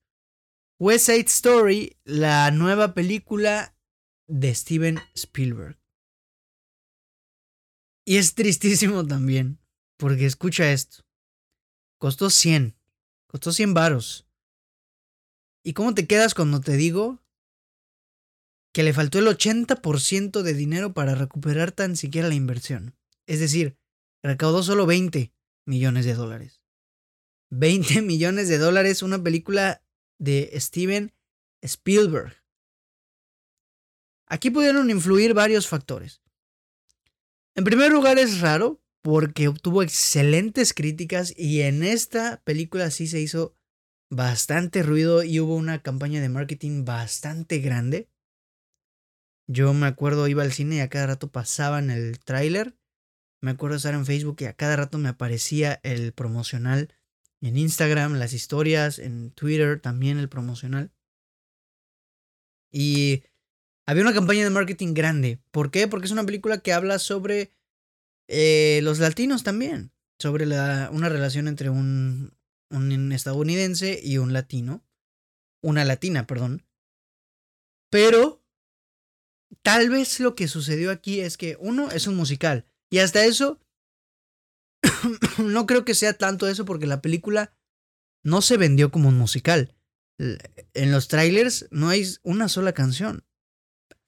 West 0.78 1.04
Side 1.04 1.26
Story, 1.26 1.98
la 2.04 2.50
nueva 2.50 2.94
película 2.94 3.76
de 4.26 4.54
Steven 4.54 4.98
Spielberg. 5.12 5.78
Y 8.06 8.16
es 8.16 8.34
tristísimo 8.34 9.06
también, 9.06 9.58
porque 9.98 10.24
escucha 10.24 10.72
esto. 10.72 11.04
Costó 11.98 12.30
100, 12.30 12.78
costó 13.26 13.52
100 13.52 13.74
varos. 13.74 14.23
¿Y 15.64 15.72
cómo 15.72 15.94
te 15.94 16.06
quedas 16.06 16.34
cuando 16.34 16.60
te 16.60 16.76
digo 16.76 17.22
que 18.72 18.82
le 18.82 18.92
faltó 18.92 19.18
el 19.18 19.26
80% 19.26 20.42
de 20.42 20.54
dinero 20.54 20.92
para 20.92 21.14
recuperar 21.14 21.72
tan 21.72 21.96
siquiera 21.96 22.28
la 22.28 22.34
inversión? 22.34 22.94
Es 23.26 23.40
decir, 23.40 23.78
recaudó 24.22 24.62
solo 24.62 24.84
20 24.84 25.32
millones 25.64 26.04
de 26.04 26.14
dólares. 26.14 26.60
20 27.50 28.02
millones 28.02 28.48
de 28.48 28.58
dólares 28.58 29.02
una 29.02 29.22
película 29.22 29.82
de 30.18 30.52
Steven 30.60 31.14
Spielberg. 31.62 32.36
Aquí 34.26 34.50
pudieron 34.50 34.90
influir 34.90 35.32
varios 35.32 35.66
factores. 35.66 36.20
En 37.54 37.64
primer 37.64 37.90
lugar 37.90 38.18
es 38.18 38.40
raro 38.40 38.82
porque 39.00 39.48
obtuvo 39.48 39.82
excelentes 39.82 40.74
críticas 40.74 41.32
y 41.36 41.62
en 41.62 41.82
esta 41.82 42.42
película 42.44 42.90
sí 42.90 43.06
se 43.06 43.20
hizo 43.20 43.54
bastante 44.10 44.82
ruido 44.82 45.22
y 45.22 45.40
hubo 45.40 45.56
una 45.56 45.82
campaña 45.82 46.20
de 46.20 46.28
marketing 46.28 46.84
bastante 46.84 47.58
grande. 47.58 48.08
Yo 49.46 49.74
me 49.74 49.86
acuerdo 49.86 50.28
iba 50.28 50.42
al 50.42 50.52
cine 50.52 50.76
y 50.76 50.80
a 50.80 50.88
cada 50.88 51.08
rato 51.08 51.30
pasaban 51.30 51.90
el 51.90 52.18
tráiler. 52.18 52.76
Me 53.40 53.50
acuerdo 53.50 53.76
estar 53.76 53.94
en 53.94 54.06
Facebook 54.06 54.36
y 54.40 54.46
a 54.46 54.54
cada 54.54 54.76
rato 54.76 54.98
me 54.98 55.10
aparecía 55.10 55.80
el 55.82 56.12
promocional 56.12 56.94
en 57.42 57.58
Instagram, 57.58 58.14
las 58.14 58.32
historias, 58.32 58.98
en 58.98 59.30
Twitter 59.32 59.80
también 59.80 60.18
el 60.18 60.30
promocional. 60.30 60.92
Y 62.72 63.22
había 63.86 64.02
una 64.02 64.14
campaña 64.14 64.44
de 64.44 64.50
marketing 64.50 64.94
grande. 64.94 65.40
¿Por 65.50 65.70
qué? 65.70 65.86
Porque 65.86 66.06
es 66.06 66.12
una 66.12 66.24
película 66.24 66.58
que 66.58 66.72
habla 66.72 66.98
sobre 66.98 67.52
eh, 68.28 68.80
los 68.82 68.98
latinos 68.98 69.42
también. 69.42 69.92
Sobre 70.18 70.46
la, 70.46 70.88
una 70.92 71.10
relación 71.10 71.48
entre 71.48 71.68
un, 71.68 72.34
un 72.74 73.12
estadounidense 73.12 74.00
y 74.02 74.18
un 74.18 74.32
latino. 74.32 74.84
Una 75.62 75.84
latina, 75.84 76.26
perdón. 76.26 76.66
Pero 77.90 78.44
tal 79.62 79.88
vez 79.88 80.20
lo 80.20 80.34
que 80.34 80.48
sucedió 80.48 80.90
aquí 80.90 81.20
es 81.20 81.36
que 81.36 81.56
uno 81.60 81.90
es 81.90 82.06
un 82.06 82.16
musical. 82.16 82.66
Y 82.90 82.98
hasta 82.98 83.24
eso, 83.24 83.60
no 85.38 85.66
creo 85.66 85.84
que 85.84 85.94
sea 85.94 86.12
tanto 86.14 86.48
eso 86.48 86.64
porque 86.64 86.86
la 86.86 87.02
película 87.02 87.54
no 88.22 88.42
se 88.42 88.56
vendió 88.56 88.90
como 88.90 89.08
un 89.08 89.18
musical. 89.18 89.74
En 90.18 90.92
los 90.92 91.08
trailers 91.08 91.66
no 91.70 91.88
hay 91.88 92.04
una 92.22 92.48
sola 92.48 92.72
canción. 92.72 93.24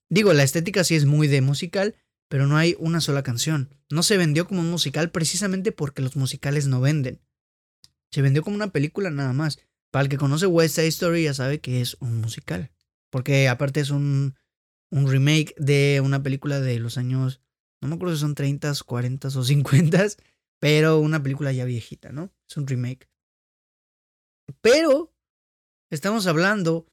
Digo, 0.09 0.33
la 0.33 0.45
estética 0.45 0.85
sí 0.85 0.95
es 0.95 1.05
muy 1.05 1.27
de 1.27 1.41
musical, 1.41 1.97
pero 2.29 2.47
no 2.47 2.57
hay 2.57 2.77
una 2.79 3.01
sola 3.01 3.23
canción. 3.23 3.71
No 3.91 4.03
se 4.03 4.17
vendió 4.17 4.47
como 4.47 4.61
un 4.61 4.71
musical 4.71 5.11
precisamente 5.11 5.73
porque 5.73 6.03
los 6.03 6.17
musicales 6.17 6.67
no 6.67 6.81
venden. 6.81 7.21
Se 8.17 8.23
vendió 8.23 8.43
como 8.43 8.57
una 8.57 8.73
película 8.73 9.11
nada 9.11 9.35
más. 9.35 9.59
Para 9.91 10.05
el 10.05 10.09
que 10.09 10.17
conoce 10.17 10.47
West 10.47 10.77
Side 10.77 10.87
Story 10.87 11.25
ya 11.25 11.35
sabe 11.35 11.61
que 11.61 11.83
es 11.83 11.99
un 12.01 12.23
musical. 12.23 12.73
Porque 13.11 13.47
aparte 13.47 13.81
es 13.81 13.91
un, 13.91 14.37
un 14.91 15.07
remake 15.07 15.55
de 15.59 16.01
una 16.03 16.23
película 16.23 16.59
de 16.59 16.81
los 16.81 16.97
años, 16.97 17.43
no 17.83 17.89
me 17.89 17.97
acuerdo 17.97 18.15
si 18.15 18.23
son 18.23 18.35
30, 18.35 18.73
40 18.87 19.29
o 19.29 19.45
50, 19.45 20.07
pero 20.59 20.99
una 20.99 21.23
película 21.23 21.53
ya 21.53 21.67
viejita, 21.67 22.11
¿no? 22.11 22.33
Es 22.49 22.57
un 22.57 22.67
remake. 22.67 23.07
Pero 24.63 25.15
estamos 25.91 26.27
hablando 26.27 26.87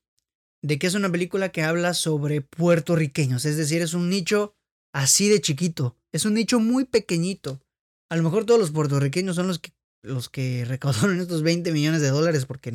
de 0.62 0.77
que 0.77 0.88
es 0.88 0.93
una 0.93 1.09
película 1.09 1.53
que 1.53 1.63
habla 1.63 1.93
sobre 1.93 2.41
puertorriqueños, 2.41 3.45
es 3.45 3.55
decir, 3.55 3.81
es 3.81 3.93
un 3.93 4.09
nicho 4.09 4.57
así 4.93 5.29
de 5.29 5.39
chiquito, 5.39 5.95
es 6.12 6.25
un 6.25 6.33
nicho 6.33 6.59
muy 6.59 6.83
pequeñito. 6.83 7.62
A 8.09 8.17
lo 8.17 8.23
mejor 8.23 8.45
todos 8.45 8.59
los 8.59 8.71
puertorriqueños 8.71 9.38
son 9.38 9.47
los 9.47 9.59
que, 9.59 9.71
los 10.03 10.29
que 10.29 10.65
recaudaron 10.65 11.19
estos 11.19 11.41
20 11.41 11.71
millones 11.71 12.01
de 12.01 12.09
dólares 12.09 12.45
porque 12.45 12.73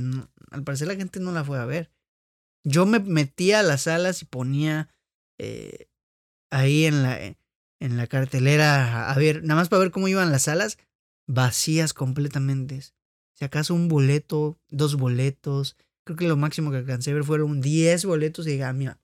al 0.51 0.65
parecer 0.65 0.89
la 0.89 0.97
gente 0.97 1.21
no 1.21 1.31
la 1.33 1.45
fue 1.45 1.59
a 1.59 1.67
ver. 1.67 1.91
Yo 2.65 2.87
me 2.87 2.99
metía 2.99 3.61
a 3.61 3.63
las 3.63 3.83
salas 3.83 4.21
y 4.23 4.25
ponía 4.25 4.89
eh, 5.39 5.89
ahí 6.51 6.87
en 6.87 7.03
la, 7.03 7.19
en 7.21 7.97
la 7.97 8.07
cartelera 8.09 9.11
a 9.11 9.15
ver, 9.15 9.43
nada 9.45 9.61
más 9.61 9.69
para 9.69 9.81
ver 9.81 9.91
cómo 9.93 10.09
iban 10.09 10.33
las 10.33 10.43
salas, 10.43 10.79
vacías 11.27 11.93
completamente. 11.95 12.81
Si 13.35 13.45
acaso 13.45 13.75
un 13.75 13.87
boleto, 13.87 14.59
dos 14.69 14.97
boletos, 14.97 15.77
creo 16.05 16.17
que 16.17 16.27
lo 16.27 16.37
máximo 16.37 16.71
que 16.71 16.79
alcancé 16.79 17.13
a 17.13 17.15
ver 17.15 17.25
fueron 17.25 17.61
10 17.61 18.05
boletos 18.07 18.47
y 18.47 18.53
dije, 18.53 18.65
ah, 18.65 18.73
mira, 18.73 19.01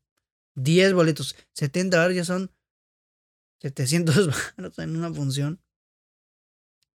10 0.56 0.94
boletos, 0.94 1.36
70 1.52 1.96
dólares 1.96 2.16
ya 2.16 2.24
son 2.24 2.50
700 3.60 4.26
baros 4.56 4.78
en 4.78 4.96
una 4.96 5.12
función. 5.12 5.60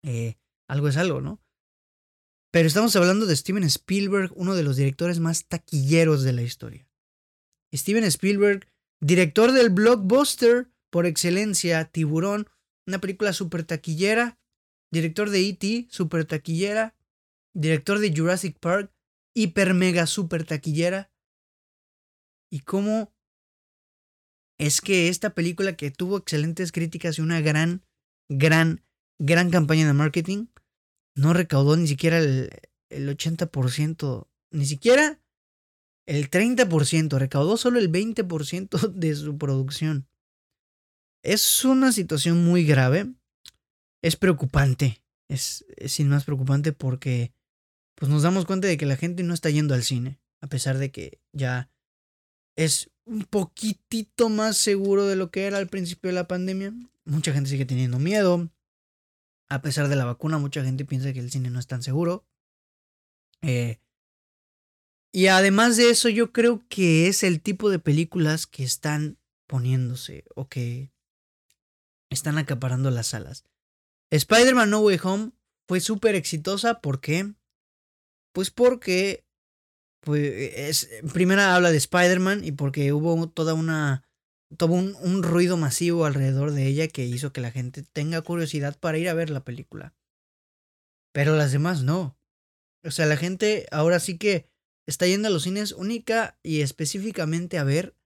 Eh, 0.03 0.37
algo 0.69 0.89
es 0.89 0.97
algo, 0.97 1.21
¿no? 1.21 1.41
Pero 2.53 2.69
estamos 2.69 2.97
hablando 2.97 3.27
de 3.27 3.37
Steven 3.37 3.65
Spielberg, 3.65 4.33
uno 4.35 4.55
de 4.55 4.63
los 4.63 4.77
directores 4.77 5.21
más 5.21 5.47
taquilleros 5.47 6.23
de 6.23 6.33
la 6.33 6.43
historia. 6.43 6.89
Steven 7.75 8.05
Spielberg, 8.05 8.69
director 9.01 9.53
del 9.53 9.71
blockbuster 9.71 10.71
por 10.91 11.07
excelencia, 11.07 11.85
Tiburón, 11.85 12.49
una 12.87 13.01
película 13.01 13.33
super 13.33 13.65
taquillera, 13.65 14.39
director 14.93 15.31
de 15.31 15.49
E.T., 15.49 15.89
super 15.91 16.25
taquillera, 16.25 16.97
director 17.55 17.99
de 17.99 18.15
Jurassic 18.17 18.59
Park, 18.59 18.93
hiper 19.35 19.75
mega 19.75 20.07
super 20.07 20.45
taquillera. 20.45 21.11
Y 22.51 22.61
cómo 22.61 23.13
es 24.59 24.81
que 24.81 25.09
esta 25.09 25.35
película 25.35 25.77
que 25.77 25.91
tuvo 25.91 26.17
excelentes 26.17 26.73
críticas 26.73 27.19
y 27.19 27.23
una 27.23 27.41
gran, 27.41 27.85
gran, 28.31 28.83
gran 29.19 29.51
campaña 29.51 29.87
de 29.87 29.93
marketing, 29.93 30.47
no 31.17 31.33
recaudó 31.33 31.77
ni 31.77 31.89
siquiera 31.89 32.19
el, 32.19 32.51
el 32.91 33.09
80%, 33.09 34.29
ni 34.53 34.67
siquiera 34.67 35.21
el 36.07 36.31
30%, 36.31 37.19
recaudó 37.19 37.57
solo 37.57 37.79
el 37.79 37.91
20% 37.91 38.93
de 38.93 39.15
su 39.17 39.37
producción. 39.37 40.07
Es 41.25 41.65
una 41.65 41.91
situación 41.91 42.45
muy 42.45 42.65
grave, 42.65 43.13
es 44.03 44.15
preocupante, 44.15 45.03
es, 45.29 45.65
es 45.77 45.93
sin 45.93 46.09
más 46.09 46.25
preocupante 46.25 46.73
porque 46.73 47.33
pues 47.97 48.11
nos 48.11 48.23
damos 48.23 48.45
cuenta 48.45 48.69
de 48.69 48.77
que 48.77 48.87
la 48.87 48.97
gente 48.97 49.23
no 49.23 49.35
está 49.35 49.51
yendo 49.51 49.75
al 49.75 49.83
cine, 49.83 50.21
a 50.41 50.47
pesar 50.47 50.79
de 50.79 50.93
que 50.93 51.19
ya 51.33 51.71
es 52.57 52.91
un 53.07 53.23
poquitito 53.25 54.29
más 54.29 54.57
seguro 54.57 55.07
de 55.07 55.17
lo 55.17 55.31
que 55.31 55.47
era 55.47 55.59
al 55.59 55.69
principio 55.69 56.09
de 56.09 56.15
la 56.15 56.29
pandemia. 56.29 56.75
Mucha 57.05 57.33
gente 57.33 57.51
sigue 57.51 57.65
teniendo 57.65 57.99
miedo, 57.99 58.51
a 59.49 59.63
pesar 59.63 59.89
de 59.89 59.97
la 59.97 60.05
vacuna, 60.05 60.39
mucha 60.39 60.65
gente 60.65 60.85
piensa 60.85 61.13
que 61.13 61.21
el 61.21 61.31
cine 61.31 61.51
no 61.51 61.59
es 61.59 61.67
tan 61.67 61.83
seguro. 61.83 62.27
Eh, 63.43 63.81
y 65.13 65.29
además 65.29 65.77
de 65.77 65.91
eso, 65.91 66.09
yo 66.09 66.33
creo 66.33 66.65
que 66.69 67.09
es 67.09 67.23
el 67.23 67.41
tipo 67.41 67.71
de 67.71 67.79
películas 67.79 68.47
que 68.47 68.65
están 68.65 69.19
poniéndose 69.47 70.25
o 70.35 70.49
que 70.49 70.93
están 72.11 72.39
acaparando 72.39 72.91
las 72.91 73.09
salas. 73.09 73.45
Spider-Man 74.11 74.71
No 74.71 74.81
Way 74.81 75.01
Home 75.03 75.33
fue 75.67 75.81
súper 75.81 76.15
exitosa. 76.15 76.81
¿Por 76.81 77.01
qué? 77.01 77.35
Pues 78.33 78.51
porque. 78.51 79.27
Pues 80.01 80.33
es. 80.57 80.91
Primera 81.13 81.55
habla 81.55 81.71
de 81.71 81.79
Spider-Man 81.79 82.45
y 82.45 82.53
porque 82.53 82.93
hubo 82.93 83.29
toda 83.29 83.55
una 83.55 84.06
tuvo 84.57 84.75
un, 84.75 85.23
ruido 85.23 85.57
masivo 85.57 86.05
alrededor 86.05 86.53
de 86.53 86.67
ella 86.67 86.89
que 86.89 87.05
hizo 87.05 87.33
que 87.33 87.41
la 87.41 87.51
gente 87.51 87.83
tenga 87.83 88.21
curiosidad 88.23 88.79
para 88.79 88.99
ir 88.99 89.09
a 89.09 89.15
ver 89.15 89.31
la 89.31 89.45
película. 89.45 89.95
Pero 91.13 91.37
las 91.37 91.53
demás 91.53 91.83
no. 91.83 92.17
O 92.85 92.91
sea, 92.91 93.07
la 93.07 93.17
gente 93.17 93.67
ahora 93.71 93.99
sí 94.01 94.19
que 94.19 94.47
está 94.87 95.07
yendo 95.07 95.29
a 95.29 95.31
los 95.31 95.43
cines 95.43 95.73
única 95.73 96.39
y 96.43 96.61
específicamente 96.61 97.59
a 97.59 97.65
ver 97.65 97.97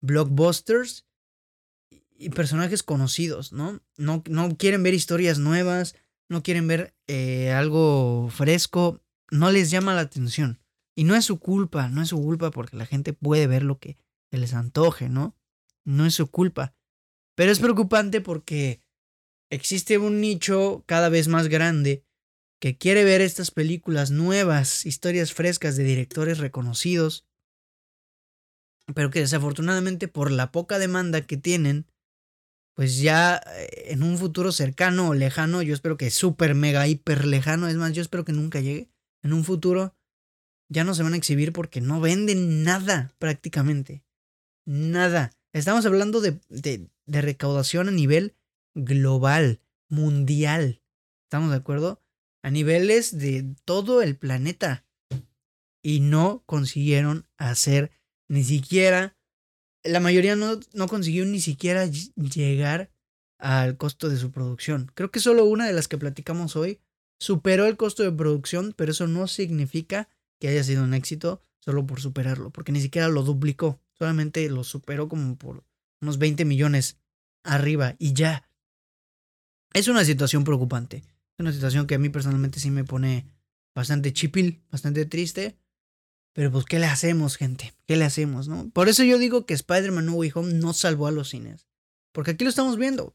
blockbusters 0.00 1.06
y 2.18 2.30
personajes 2.30 2.82
conocidos, 2.82 3.52
¿no? 3.52 3.82
No, 3.96 4.22
no 4.28 4.56
quieren 4.56 4.82
ver 4.82 4.94
historias 4.94 5.38
nuevas, 5.38 5.94
no 6.28 6.42
quieren 6.42 6.66
ver 6.66 6.94
eh, 7.06 7.52
algo 7.52 8.28
fresco, 8.30 9.00
no 9.30 9.50
les 9.50 9.70
llama 9.70 9.94
la 9.94 10.00
atención. 10.00 10.60
Y 10.96 11.04
no 11.04 11.14
es 11.14 11.26
su 11.26 11.38
culpa, 11.38 11.88
no 11.88 12.02
es 12.02 12.08
su 12.08 12.20
culpa 12.20 12.50
porque 12.50 12.76
la 12.76 12.86
gente 12.86 13.12
puede 13.12 13.46
ver 13.46 13.62
lo 13.62 13.78
que 13.78 13.98
se 14.30 14.38
les 14.38 14.54
antoje, 14.54 15.08
¿no? 15.08 15.36
No 15.86 16.04
es 16.04 16.14
su 16.14 16.30
culpa. 16.30 16.74
Pero 17.34 17.52
es 17.52 17.60
preocupante 17.60 18.20
porque 18.20 18.82
existe 19.50 19.98
un 19.98 20.20
nicho 20.20 20.84
cada 20.86 21.08
vez 21.08 21.28
más 21.28 21.48
grande 21.48 22.04
que 22.60 22.76
quiere 22.76 23.04
ver 23.04 23.20
estas 23.20 23.50
películas 23.50 24.10
nuevas, 24.10 24.86
historias 24.86 25.32
frescas 25.32 25.76
de 25.76 25.84
directores 25.84 26.38
reconocidos, 26.38 27.26
pero 28.94 29.10
que 29.10 29.20
desafortunadamente 29.20 30.08
por 30.08 30.30
la 30.30 30.52
poca 30.52 30.78
demanda 30.78 31.26
que 31.26 31.36
tienen, 31.36 31.86
pues 32.74 33.00
ya 33.00 33.40
eh, 33.56 33.86
en 33.88 34.02
un 34.02 34.16
futuro 34.16 34.52
cercano 34.52 35.08
o 35.08 35.14
lejano, 35.14 35.62
yo 35.62 35.74
espero 35.74 35.96
que 35.96 36.10
súper 36.10 36.54
mega 36.54 36.86
hiper 36.86 37.24
lejano, 37.26 37.68
es 37.68 37.76
más, 37.76 37.92
yo 37.92 38.02
espero 38.02 38.24
que 38.24 38.32
nunca 38.32 38.60
llegue, 38.60 38.90
en 39.22 39.32
un 39.32 39.44
futuro 39.44 39.94
ya 40.68 40.84
no 40.84 40.94
se 40.94 41.02
van 41.02 41.12
a 41.12 41.16
exhibir 41.16 41.52
porque 41.52 41.80
no 41.80 42.00
venden 42.00 42.64
nada 42.64 43.14
prácticamente. 43.18 44.02
Nada. 44.64 45.35
Estamos 45.56 45.86
hablando 45.86 46.20
de, 46.20 46.38
de, 46.50 47.22
recaudación 47.22 47.88
a 47.88 47.90
nivel 47.90 48.34
global, 48.74 49.62
mundial. 49.88 50.82
¿Estamos 51.22 51.50
de 51.50 51.56
acuerdo? 51.56 52.02
A 52.42 52.50
niveles 52.50 53.16
de 53.16 53.54
todo 53.64 54.02
el 54.02 54.18
planeta. 54.18 54.84
Y 55.82 56.00
no 56.00 56.42
consiguieron 56.44 57.26
hacer 57.38 57.90
ni 58.28 58.44
siquiera, 58.44 59.16
la 59.82 60.00
mayoría 60.00 60.36
no, 60.36 60.60
no 60.74 60.88
consiguió 60.88 61.24
ni 61.24 61.40
siquiera 61.40 61.86
llegar 61.86 62.90
al 63.38 63.78
costo 63.78 64.10
de 64.10 64.18
su 64.18 64.32
producción. 64.32 64.92
Creo 64.92 65.10
que 65.10 65.20
solo 65.20 65.46
una 65.46 65.66
de 65.66 65.72
las 65.72 65.88
que 65.88 65.96
platicamos 65.96 66.54
hoy 66.56 66.82
superó 67.18 67.64
el 67.64 67.78
costo 67.78 68.02
de 68.02 68.12
producción, 68.12 68.74
pero 68.76 68.92
eso 68.92 69.06
no 69.06 69.26
significa 69.26 70.10
que 70.38 70.48
haya 70.48 70.62
sido 70.64 70.84
un 70.84 70.92
éxito 70.92 71.40
solo 71.60 71.86
por 71.86 72.02
superarlo, 72.02 72.50
porque 72.50 72.72
ni 72.72 72.82
siquiera 72.82 73.08
lo 73.08 73.22
duplicó. 73.22 73.80
Solamente 73.98 74.48
lo 74.50 74.64
superó 74.64 75.08
como 75.08 75.36
por 75.36 75.64
unos 76.00 76.18
20 76.18 76.44
millones 76.44 76.98
arriba 77.44 77.96
y 77.98 78.12
ya. 78.12 78.48
Es 79.72 79.88
una 79.88 80.04
situación 80.04 80.44
preocupante. 80.44 80.98
Es 80.98 81.40
una 81.40 81.52
situación 81.52 81.86
que 81.86 81.94
a 81.94 81.98
mí 81.98 82.08
personalmente 82.08 82.60
sí 82.60 82.70
me 82.70 82.84
pone 82.84 83.26
bastante 83.74 84.12
chipil, 84.12 84.62
bastante 84.70 85.04
triste. 85.06 85.58
Pero 86.32 86.50
pues, 86.50 86.64
¿qué 86.66 86.78
le 86.78 86.86
hacemos, 86.86 87.36
gente? 87.36 87.74
¿Qué 87.86 87.96
le 87.96 88.04
hacemos, 88.04 88.48
no? 88.48 88.68
Por 88.70 88.88
eso 88.88 89.04
yo 89.04 89.18
digo 89.18 89.46
que 89.46 89.54
Spider-Man 89.54 90.06
No 90.06 90.14
Way 90.14 90.32
Home 90.34 90.52
no 90.54 90.74
salvó 90.74 91.06
a 91.06 91.12
los 91.12 91.30
cines. 91.30 91.66
Porque 92.12 92.32
aquí 92.32 92.44
lo 92.44 92.50
estamos 92.50 92.76
viendo. 92.76 93.14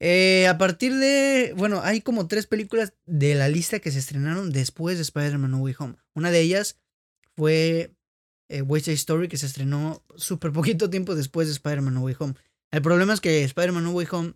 Eh, 0.00 0.48
a 0.48 0.58
partir 0.58 0.96
de. 0.96 1.54
Bueno, 1.56 1.80
hay 1.82 2.00
como 2.00 2.26
tres 2.26 2.48
películas 2.48 2.94
de 3.06 3.36
la 3.36 3.48
lista 3.48 3.78
que 3.78 3.92
se 3.92 4.00
estrenaron 4.00 4.50
después 4.50 4.96
de 4.96 5.02
Spider-Man 5.02 5.52
No 5.52 5.58
Way 5.58 5.74
Home. 5.78 5.96
Una 6.14 6.32
de 6.32 6.40
ellas 6.40 6.80
fue 7.36 7.94
eh, 8.48 8.64
Story 8.94 9.28
que 9.28 9.38
se 9.38 9.46
estrenó 9.46 10.04
súper 10.16 10.52
poquito 10.52 10.90
tiempo 10.90 11.14
después 11.14 11.48
de 11.48 11.52
Spider-Man 11.52 11.94
No 11.94 12.00
Way 12.02 12.16
Home. 12.18 12.34
El 12.70 12.82
problema 12.82 13.12
es 13.12 13.20
que 13.20 13.44
Spider-Man 13.44 13.84
No 13.84 13.92
Way 13.92 14.06
Home 14.10 14.34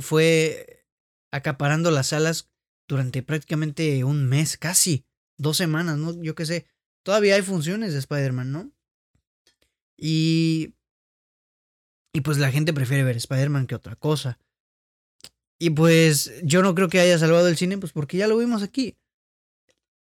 fue, 0.00 0.86
acaparando 1.32 1.90
las 1.90 2.08
salas 2.08 2.50
durante 2.88 3.22
prácticamente 3.22 4.04
un 4.04 4.28
mes, 4.28 4.56
casi 4.56 5.04
dos 5.38 5.56
semanas, 5.56 5.98
¿no? 5.98 6.20
Yo 6.22 6.34
qué 6.34 6.46
sé. 6.46 6.66
Todavía 7.04 7.36
hay 7.36 7.42
funciones 7.42 7.92
de 7.92 7.98
Spider-Man, 8.00 8.52
¿no? 8.52 8.72
Y. 9.96 10.74
Y 12.12 12.22
pues 12.22 12.38
la 12.38 12.50
gente 12.50 12.72
prefiere 12.72 13.04
ver 13.04 13.16
Spider-Man 13.16 13.66
que 13.66 13.74
otra 13.74 13.96
cosa. 13.96 14.38
Y 15.58 15.70
pues 15.70 16.32
yo 16.42 16.62
no 16.62 16.74
creo 16.74 16.88
que 16.88 17.00
haya 17.00 17.18
salvado 17.18 17.48
el 17.48 17.56
cine, 17.56 17.78
pues 17.78 17.92
porque 17.92 18.16
ya 18.16 18.26
lo 18.26 18.38
vimos 18.38 18.62
aquí 18.62 18.96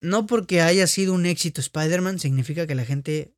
no 0.07 0.27
porque 0.27 0.61
haya 0.61 0.87
sido 0.87 1.13
un 1.13 1.27
éxito 1.27 1.61
Spider-Man 1.61 2.19
significa 2.19 2.67
que 2.67 2.75
la 2.75 2.85
gente 2.85 3.35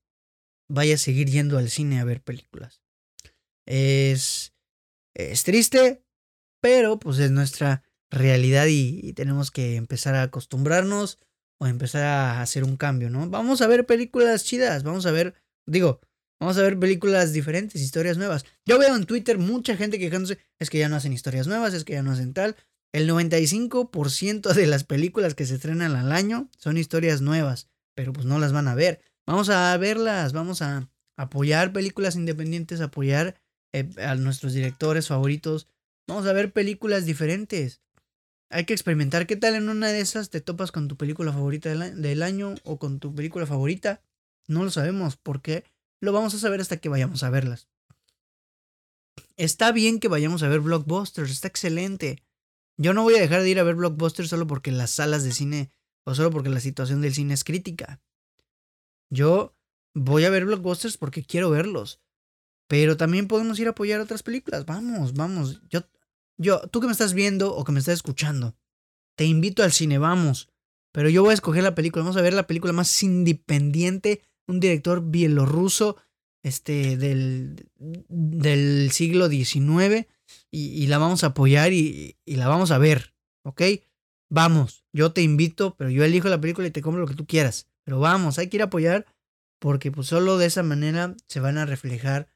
vaya 0.69 0.95
a 0.95 0.99
seguir 0.99 1.31
yendo 1.31 1.57
al 1.59 1.71
cine 1.71 1.99
a 1.99 2.05
ver 2.05 2.23
películas. 2.23 2.83
Es, 3.67 4.55
es 5.15 5.45
triste, 5.45 6.05
pero 6.61 6.99
pues 6.99 7.19
es 7.19 7.31
nuestra 7.31 7.83
realidad 8.11 8.67
y, 8.69 9.13
tenemos 9.15 9.51
que 9.51 9.77
empezar 9.77 10.15
a 10.15 10.23
acostumbrarnos 10.23 11.19
o 11.59 11.67
empezar 11.67 12.05
a 12.05 12.43
hacer 12.43 12.65
un 12.65 12.77
cambio, 12.77 13.11
¿no? 13.11 13.29
Vamos 13.29 13.63
a 13.63 13.67
ver 13.67 13.87
películas 13.87 14.45
chidas, 14.45 14.83
vamos 14.83 15.07
a 15.07 15.11
ver, 15.11 15.35
digo, 15.67 16.01
vamos 16.39 16.57
a 16.59 16.63
ver 16.63 16.79
películas 16.79 17.33
diferentes, 17.33 17.81
historias 17.81 18.19
nuevas. 18.19 18.45
Yo 18.65 18.79
veo 18.79 18.95
en 18.95 19.07
Twitter 19.07 19.39
mucha 19.39 19.77
gente 19.77 19.99
quejándose, 19.99 20.39
es 20.59 20.71
que 20.71 20.79
ya 20.79 20.89
no 20.89 20.97
hacen 20.97 21.13
historias 21.13 21.47
nuevas, 21.47 21.75
es 21.75 21.85
que 21.85 21.95
ya 21.95 22.03
no 22.03 22.13
hacen 22.13 22.35
tal. 22.35 22.57
El 22.93 23.09
95% 23.09 24.55
de 24.55 24.67
las 24.67 24.85
películas 24.85 25.35
que 25.35 25.45
se 25.45 25.57
estrenan 25.57 25.95
al 25.95 26.13
año 26.13 26.49
son 26.57 26.79
historias 26.79 27.21
nuevas, 27.21 27.69
pero 27.95 28.13
pues 28.13 28.27
no 28.27 28.39
las 28.39 28.53
van 28.53 28.69
a 28.69 28.75
ver. 28.75 29.03
Vamos 29.27 29.51
a 29.51 29.77
verlas, 29.77 30.33
vamos 30.33 30.63
a 30.63 30.89
apoyar 31.17 31.73
películas 31.73 32.17
independientes, 32.17 32.81
apoyar 32.81 33.39
eh, 33.73 33.91
a 33.99 34.15
nuestros 34.15 34.55
directores 34.55 35.09
favoritos. 35.09 35.69
Vamos 36.07 36.27
a 36.27 36.33
ver 36.33 36.53
películas 36.53 37.05
diferentes. 37.05 37.83
Hay 38.51 38.65
que 38.65 38.73
experimentar. 38.73 39.27
¿Qué 39.27 39.37
tal 39.37 39.55
en 39.55 39.69
una 39.69 39.89
de 39.89 40.01
esas 40.01 40.31
te 40.31 40.41
topas 40.41 40.73
con 40.73 40.89
tu 40.89 40.97
película 40.97 41.33
favorita 41.33 41.75
del 41.75 42.23
año 42.23 42.55
o 42.65 42.79
con 42.79 42.99
tu 42.99 43.15
película 43.15 43.45
favorita? 43.45 44.01
No 44.47 44.65
lo 44.65 44.71
sabemos 44.71 45.19
porque 45.19 45.65
lo 46.01 46.13
vamos 46.13 46.35
a 46.35 46.39
saber 46.39 46.63
hasta 46.63 46.79
que 46.79 46.89
vayamos 46.89 47.23
a 47.23 47.29
verlas. 47.29 47.69
Está 49.37 49.73
bien 49.73 50.01
que 50.01 50.09
vayamos 50.09 50.43
a 50.43 50.49
ver 50.49 50.61
blockbusters, 50.61 51.31
está 51.31 51.49
excelente. 51.49 52.23
Yo 52.79 52.95
no 52.95 53.03
voy 53.03 53.17
a 53.17 53.21
dejar 53.21 53.43
de 53.43 53.51
ir 53.51 53.59
a 53.59 53.65
ver 53.65 53.75
blockbusters 53.75 54.31
solo 54.31 54.47
porque 54.47 54.71
las 54.71 54.93
salas 54.93 55.25
de 55.25 55.33
cine 55.33 55.73
o 56.05 56.15
solo 56.15 56.31
porque 56.31 56.49
la 56.49 56.61
situación 56.61 57.01
del 57.03 57.13
cine 57.13 57.35
es 57.35 57.43
crítica. 57.43 58.01
Yo 59.11 59.57
voy 59.95 60.25
a 60.25 60.31
ver 60.31 60.45
blockbusters 60.45 60.97
porque 60.97 61.25
quiero 61.25 61.51
verlos. 61.51 62.01
Pero 62.69 62.97
también 62.97 63.27
podemos 63.27 63.59
ir 63.59 63.67
a 63.67 63.71
apoyar 63.71 64.01
otras 64.01 64.23
películas. 64.23 64.65
Vamos, 64.65 65.15
vamos. 65.15 65.61
Yo, 65.69 65.81
yo, 66.37 66.61
tú 66.69 66.81
que 66.81 66.87
me 66.87 66.93
estás 66.93 67.15
viendo 67.15 67.55
o 67.55 67.65
que 67.65 67.73
me 67.73 67.81
estás 67.81 67.95
escuchando, 67.95 68.57
te 69.17 69.25
invito 69.25 69.65
al 69.65 69.73
cine, 69.73 69.99
vamos. 69.99 70.49
Pero 70.93 71.09
yo 71.09 71.23
voy 71.23 71.33
a 71.33 71.35
escoger 71.35 71.65
la 71.65 71.75
película. 71.75 72.05
Vamos 72.05 72.17
a 72.17 72.23
ver 72.23 72.35
la 72.35 72.47
película 72.47 72.73
más 72.73 73.03
independiente, 73.03 74.23
un 74.47 74.61
director 74.61 75.03
bielorruso 75.03 75.97
este, 76.43 76.97
del, 76.97 77.69
del 77.79 78.91
siglo 78.93 79.29
XIX 79.29 80.07
y, 80.51 80.87
la 80.87 80.99
vamos 80.99 81.25
a 81.25 81.29
apoyar 81.29 81.73
y, 81.73 82.17
la 82.27 82.49
vamos 82.49 82.71
a 82.71 82.79
ver, 82.79 83.15
¿ok? 83.43 83.63
Vamos, 84.31 84.85
yo 84.93 85.13
te 85.13 85.23
invito, 85.23 85.75
pero 85.77 85.91
yo 85.91 86.05
elijo 86.05 86.29
la 86.29 86.41
película 86.41 86.67
y 86.67 86.71
te 86.71 86.83
compro 86.83 87.01
lo 87.01 87.07
que 87.07 87.15
tú 87.15 87.27
quieras. 87.27 87.69
Pero 87.85 88.01
vamos, 88.01 88.39
hay 88.39 88.49
que 88.49 88.59
ir 88.59 88.63
a 88.63 88.67
apoyar 88.67 89.07
porque 89.59 89.91
pues 89.91 90.09
solo 90.09 90.39
de 90.39 90.47
esa 90.47 90.63
manera 90.63 91.17
se 91.27 91.41
van 91.41 91.59
a 91.59 91.67
reflejar 91.67 92.29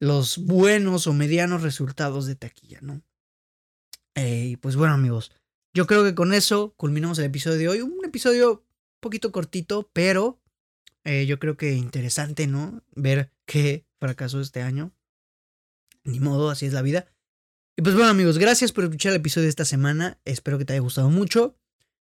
los 0.00 0.38
buenos 0.38 1.06
o 1.06 1.12
medianos 1.12 1.62
resultados 1.62 2.26
de 2.26 2.34
taquilla, 2.34 2.80
¿no? 2.82 3.02
Eh, 4.16 4.48
y 4.50 4.56
pues 4.56 4.76
bueno 4.76 4.94
amigos, 4.94 5.32
yo 5.72 5.86
creo 5.86 6.04
que 6.04 6.14
con 6.14 6.32
eso 6.32 6.74
culminamos 6.76 7.18
el 7.18 7.24
episodio 7.24 7.58
de 7.58 7.68
hoy. 7.68 7.80
Un 7.80 8.04
episodio 8.04 8.52
un 8.52 9.00
poquito 9.00 9.32
cortito, 9.32 9.90
pero 9.92 10.40
eh, 11.04 11.26
yo 11.26 11.38
creo 11.38 11.56
que 11.56 11.72
interesante, 11.74 12.46
¿no? 12.46 12.82
Ver 12.94 13.32
qué 13.44 13.86
fracasó 13.98 14.40
este 14.40 14.62
año. 14.62 14.92
Ni 16.04 16.20
modo, 16.20 16.50
así 16.50 16.66
es 16.66 16.72
la 16.72 16.82
vida. 16.82 17.06
Y 17.76 17.82
pues 17.82 17.96
bueno 17.96 18.10
amigos, 18.10 18.38
gracias 18.38 18.70
por 18.70 18.84
escuchar 18.84 19.10
el 19.10 19.16
episodio 19.16 19.44
de 19.44 19.50
esta 19.50 19.64
semana. 19.64 20.20
Espero 20.24 20.58
que 20.58 20.64
te 20.64 20.74
haya 20.74 20.80
gustado 20.80 21.10
mucho. 21.10 21.58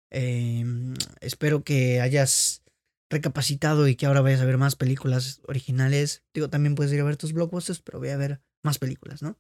Em, 0.10 0.94
espero 1.20 1.66
que 1.66 2.00
hayas 2.00 2.64
recapacitado 3.10 3.88
y 3.90 3.96
que 3.96 4.06
ahora 4.06 4.22
vayas 4.22 4.40
a 4.40 4.46
ver 4.46 4.58
más 4.58 4.78
películas 4.78 5.42
originales. 5.46 6.24
Digo, 6.34 6.50
también 6.50 6.76
puedes 6.76 6.94
ir 6.94 7.02
a 7.02 7.04
ver 7.04 7.18
tus 7.18 7.34
blockbusters, 7.34 7.82
pero 7.82 8.00
voy 8.00 8.10
a 8.10 8.18
ver 8.18 8.42
más 8.64 8.80
películas, 8.80 9.22
¿no? 9.22 9.38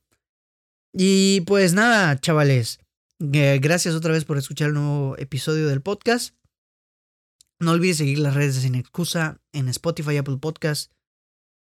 Y 0.93 1.41
pues 1.41 1.73
nada, 1.73 2.19
chavales. 2.19 2.79
gracias 3.19 3.95
otra 3.95 4.11
vez 4.11 4.25
por 4.25 4.37
escuchar 4.37 4.67
el 4.67 4.73
nuevo 4.73 5.17
episodio 5.17 5.67
del 5.69 5.81
podcast. 5.81 6.35
No 7.59 7.71
olvides 7.71 7.97
seguir 7.97 8.19
las 8.19 8.33
redes 8.33 8.55
de 8.55 8.61
Sin 8.61 8.75
Excusa 8.75 9.39
en 9.53 9.69
Spotify, 9.69 10.17
Apple 10.17 10.37
Podcast. 10.41 10.91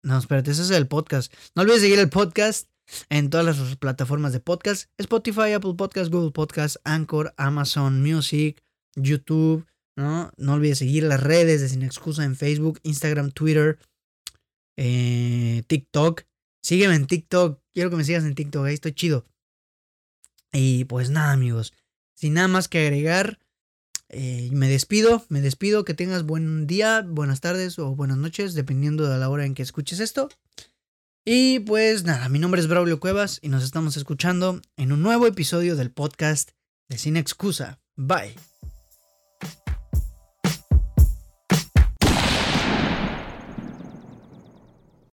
No, 0.02 0.16
espérate, 0.16 0.50
ese 0.50 0.62
es 0.62 0.70
el 0.70 0.86
podcast. 0.86 1.32
No 1.54 1.62
olvides 1.62 1.82
seguir 1.82 1.98
el 1.98 2.08
podcast 2.08 2.68
en 3.08 3.30
todas 3.30 3.46
las 3.46 3.76
plataformas 3.76 4.32
de 4.32 4.40
podcast. 4.40 4.90
Spotify, 4.98 5.52
Apple 5.52 5.74
Podcast, 5.76 6.10
Google 6.10 6.32
Podcast, 6.32 6.76
Anchor, 6.84 7.34
Amazon 7.36 8.02
Music, 8.02 8.62
YouTube. 8.94 9.66
¿no? 9.96 10.30
no 10.36 10.54
olvides 10.54 10.78
seguir 10.78 11.04
las 11.04 11.22
redes 11.22 11.60
de 11.60 11.68
Sin 11.68 11.82
Excusa 11.82 12.24
en 12.24 12.36
Facebook, 12.36 12.80
Instagram, 12.82 13.32
Twitter, 13.32 13.78
eh, 14.76 15.62
TikTok. 15.66 16.22
Sígueme 16.62 16.94
en 16.94 17.06
TikTok. 17.06 17.60
Quiero 17.72 17.90
que 17.90 17.96
me 17.96 18.04
sigas 18.04 18.24
en 18.24 18.34
TikTok. 18.34 18.66
Ahí 18.66 18.74
estoy 18.74 18.92
chido. 18.92 19.26
Y 20.52 20.84
pues 20.84 21.10
nada, 21.10 21.32
amigos. 21.32 21.72
Sin 22.14 22.34
nada 22.34 22.48
más 22.48 22.68
que 22.68 22.80
agregar. 22.80 23.38
Eh, 24.08 24.50
me 24.52 24.68
despido, 24.68 25.24
me 25.28 25.40
despido, 25.40 25.84
que 25.84 25.94
tengas 25.94 26.22
buen 26.24 26.66
día, 26.66 27.02
buenas 27.02 27.40
tardes 27.40 27.78
o 27.78 27.96
buenas 27.96 28.16
noches, 28.16 28.54
dependiendo 28.54 29.08
de 29.08 29.18
la 29.18 29.28
hora 29.28 29.44
en 29.44 29.54
que 29.54 29.62
escuches 29.62 29.98
esto. 29.98 30.28
Y 31.28 31.58
pues 31.58 32.04
nada, 32.04 32.28
mi 32.28 32.38
nombre 32.38 32.60
es 32.60 32.68
Braulio 32.68 33.00
Cuevas 33.00 33.40
y 33.42 33.48
nos 33.48 33.64
estamos 33.64 33.96
escuchando 33.96 34.60
en 34.76 34.92
un 34.92 35.02
nuevo 35.02 35.26
episodio 35.26 35.74
del 35.74 35.90
podcast 35.90 36.52
de 36.88 36.98
Sin 36.98 37.16
Excusa. 37.16 37.80
Bye. 37.96 38.36